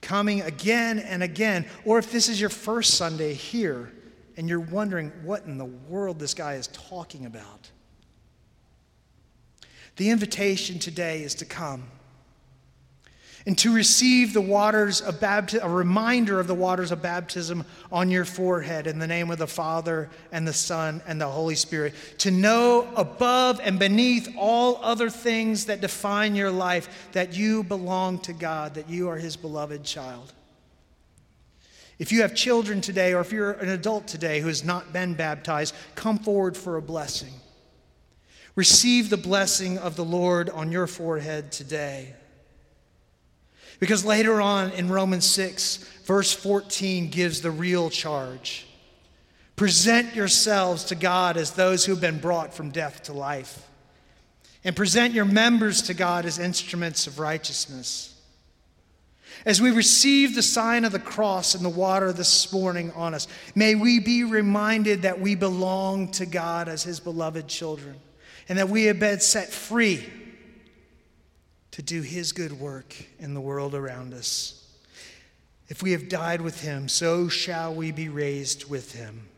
coming 0.02 0.42
again 0.42 0.98
and 0.98 1.22
again, 1.22 1.66
or 1.86 1.98
if 1.98 2.12
this 2.12 2.28
is 2.28 2.38
your 2.38 2.50
first 2.50 2.94
Sunday 2.94 3.32
here 3.32 3.90
and 4.36 4.48
you're 4.48 4.60
wondering 4.60 5.10
what 5.24 5.44
in 5.44 5.56
the 5.56 5.64
world 5.64 6.18
this 6.18 6.34
guy 6.34 6.54
is 6.54 6.66
talking 6.68 7.24
about. 7.24 7.70
The 9.96 10.10
invitation 10.10 10.78
today 10.78 11.22
is 11.22 11.34
to 11.36 11.46
come 11.46 11.84
and 13.46 13.56
to 13.58 13.72
receive 13.72 14.32
the 14.32 14.40
waters 14.40 15.00
of 15.00 15.20
baptism, 15.20 15.64
a 15.64 15.72
reminder 15.72 16.40
of 16.40 16.48
the 16.48 16.54
waters 16.54 16.90
of 16.90 17.00
baptism 17.00 17.64
on 17.92 18.10
your 18.10 18.24
forehead 18.24 18.88
in 18.88 18.98
the 18.98 19.06
name 19.06 19.30
of 19.30 19.38
the 19.38 19.46
Father 19.46 20.10
and 20.32 20.46
the 20.46 20.52
Son 20.52 21.00
and 21.06 21.20
the 21.20 21.28
Holy 21.28 21.54
Spirit. 21.54 21.94
To 22.18 22.32
know 22.32 22.88
above 22.96 23.60
and 23.62 23.78
beneath 23.78 24.28
all 24.36 24.80
other 24.82 25.08
things 25.08 25.66
that 25.66 25.80
define 25.80 26.34
your 26.34 26.50
life 26.50 27.08
that 27.12 27.36
you 27.36 27.62
belong 27.62 28.18
to 28.20 28.32
God, 28.32 28.74
that 28.74 28.90
you 28.90 29.08
are 29.08 29.16
His 29.16 29.36
beloved 29.36 29.84
child. 29.84 30.32
If 32.00 32.10
you 32.10 32.22
have 32.22 32.34
children 32.34 32.80
today, 32.80 33.14
or 33.14 33.20
if 33.20 33.30
you're 33.30 33.52
an 33.52 33.68
adult 33.68 34.08
today 34.08 34.40
who 34.40 34.48
has 34.48 34.64
not 34.64 34.92
been 34.92 35.14
baptized, 35.14 35.72
come 35.94 36.18
forward 36.18 36.56
for 36.56 36.76
a 36.76 36.82
blessing. 36.82 37.32
Receive 38.56 39.08
the 39.08 39.16
blessing 39.16 39.78
of 39.78 39.94
the 39.94 40.04
Lord 40.04 40.50
on 40.50 40.72
your 40.72 40.88
forehead 40.88 41.52
today. 41.52 42.14
Because 43.78 44.04
later 44.04 44.40
on 44.40 44.70
in 44.72 44.88
Romans 44.88 45.26
6, 45.26 45.78
verse 46.04 46.32
14 46.32 47.08
gives 47.10 47.42
the 47.42 47.50
real 47.50 47.90
charge. 47.90 48.66
Present 49.56 50.14
yourselves 50.14 50.84
to 50.84 50.94
God 50.94 51.36
as 51.36 51.52
those 51.52 51.84
who 51.84 51.92
have 51.92 52.00
been 52.00 52.18
brought 52.20 52.54
from 52.54 52.70
death 52.70 53.04
to 53.04 53.12
life, 53.12 53.66
and 54.64 54.76
present 54.76 55.14
your 55.14 55.24
members 55.24 55.82
to 55.82 55.94
God 55.94 56.26
as 56.26 56.38
instruments 56.38 57.06
of 57.06 57.18
righteousness. 57.18 58.12
As 59.44 59.60
we 59.60 59.70
receive 59.70 60.34
the 60.34 60.42
sign 60.42 60.84
of 60.84 60.92
the 60.92 60.98
cross 60.98 61.54
in 61.54 61.62
the 61.62 61.68
water 61.68 62.12
this 62.12 62.52
morning 62.52 62.90
on 62.92 63.14
us, 63.14 63.28
may 63.54 63.74
we 63.74 64.00
be 64.00 64.24
reminded 64.24 65.02
that 65.02 65.20
we 65.20 65.34
belong 65.34 66.10
to 66.12 66.26
God 66.26 66.68
as 66.68 66.82
His 66.82 67.00
beloved 67.00 67.46
children, 67.46 67.96
and 68.48 68.58
that 68.58 68.68
we 68.68 68.84
have 68.84 68.98
been 68.98 69.20
set 69.20 69.52
free 69.52 70.04
to 71.76 71.82
do 71.82 72.00
his 72.00 72.32
good 72.32 72.58
work 72.58 72.96
in 73.18 73.34
the 73.34 73.40
world 73.40 73.74
around 73.74 74.14
us. 74.14 74.66
If 75.68 75.82
we 75.82 75.92
have 75.92 76.08
died 76.08 76.40
with 76.40 76.62
him, 76.62 76.88
so 76.88 77.28
shall 77.28 77.74
we 77.74 77.92
be 77.92 78.08
raised 78.08 78.66
with 78.70 78.94
him. 78.94 79.28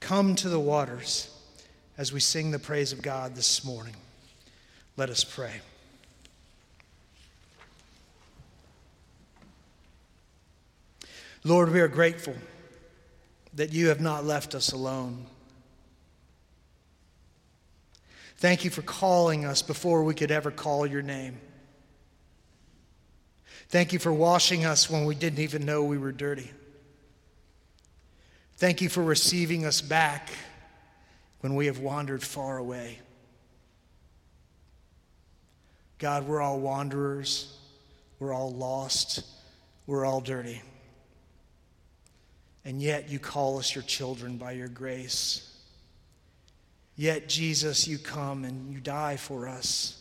Come 0.00 0.34
to 0.34 0.48
the 0.48 0.58
waters 0.58 1.32
as 1.96 2.12
we 2.12 2.18
sing 2.18 2.50
the 2.50 2.58
praise 2.58 2.92
of 2.92 3.02
God 3.02 3.36
this 3.36 3.64
morning. 3.64 3.94
Let 4.96 5.10
us 5.10 5.22
pray. 5.22 5.60
Lord, 11.44 11.70
we 11.70 11.78
are 11.78 11.86
grateful 11.86 12.34
that 13.54 13.72
you 13.72 13.86
have 13.90 14.00
not 14.00 14.24
left 14.24 14.56
us 14.56 14.72
alone. 14.72 15.26
Thank 18.42 18.64
you 18.64 18.70
for 18.70 18.82
calling 18.82 19.44
us 19.44 19.62
before 19.62 20.02
we 20.02 20.14
could 20.14 20.32
ever 20.32 20.50
call 20.50 20.84
your 20.84 21.00
name. 21.00 21.40
Thank 23.68 23.92
you 23.92 24.00
for 24.00 24.12
washing 24.12 24.64
us 24.64 24.90
when 24.90 25.04
we 25.04 25.14
didn't 25.14 25.38
even 25.38 25.64
know 25.64 25.84
we 25.84 25.96
were 25.96 26.10
dirty. 26.10 26.50
Thank 28.56 28.80
you 28.80 28.88
for 28.88 29.00
receiving 29.00 29.64
us 29.64 29.80
back 29.80 30.30
when 31.38 31.54
we 31.54 31.66
have 31.66 31.78
wandered 31.78 32.20
far 32.20 32.56
away. 32.56 32.98
God, 35.98 36.26
we're 36.26 36.40
all 36.40 36.58
wanderers. 36.58 37.56
We're 38.18 38.32
all 38.32 38.52
lost. 38.52 39.24
We're 39.86 40.04
all 40.04 40.20
dirty. 40.20 40.60
And 42.64 42.82
yet 42.82 43.08
you 43.08 43.20
call 43.20 43.60
us 43.60 43.72
your 43.72 43.84
children 43.84 44.36
by 44.36 44.50
your 44.50 44.66
grace. 44.66 45.51
Yet, 46.96 47.28
Jesus, 47.28 47.88
you 47.88 47.98
come 47.98 48.44
and 48.44 48.72
you 48.72 48.80
die 48.80 49.16
for 49.16 49.48
us 49.48 49.98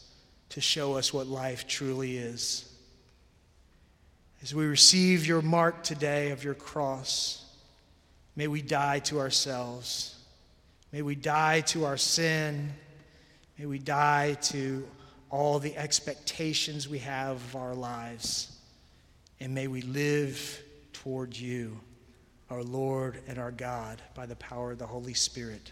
to 0.50 0.62
show 0.62 0.98
us 0.98 1.14
what 1.14 1.28
life 1.28 1.68
truly 1.68 2.18
is. 2.18 2.68
As 4.44 4.54
we 4.54 4.66
receive 4.66 5.26
your 5.26 5.42
mark 5.42 5.84
today 5.84 6.32
of 6.32 6.44
your 6.44 6.56
cross, 6.56 7.46
may 8.36 8.48
we 8.48 8.62
die 8.62 9.00
to 9.00 9.20
ourselves. 9.20 10.18
May 10.92 11.02
we 11.02 11.16
die 11.16 11.62
to 11.62 11.86
our 11.86 11.98
sin. 11.98 12.74
May 13.58 13.66
we 13.66 13.78
die 13.78 14.34
to 14.44 14.86
all 15.30 15.60
the 15.60 15.78
expectations 15.78 16.90
we 16.90 17.00
have 17.00 17.36
of 17.36 17.56
our 17.56 17.76
lives. 17.76 18.52
And 19.40 19.56
may 19.56 19.68
we 19.68 19.82
live 19.84 20.62
toward 20.92 21.38
you, 21.38 21.80
our 22.50 22.64
Lord 22.64 23.22
and 23.28 23.38
our 23.38 23.52
God, 23.52 24.02
by 24.14 24.26
the 24.26 24.36
power 24.36 24.72
of 24.72 24.80
the 24.80 24.88
Holy 24.88 25.14
Spirit. 25.14 25.72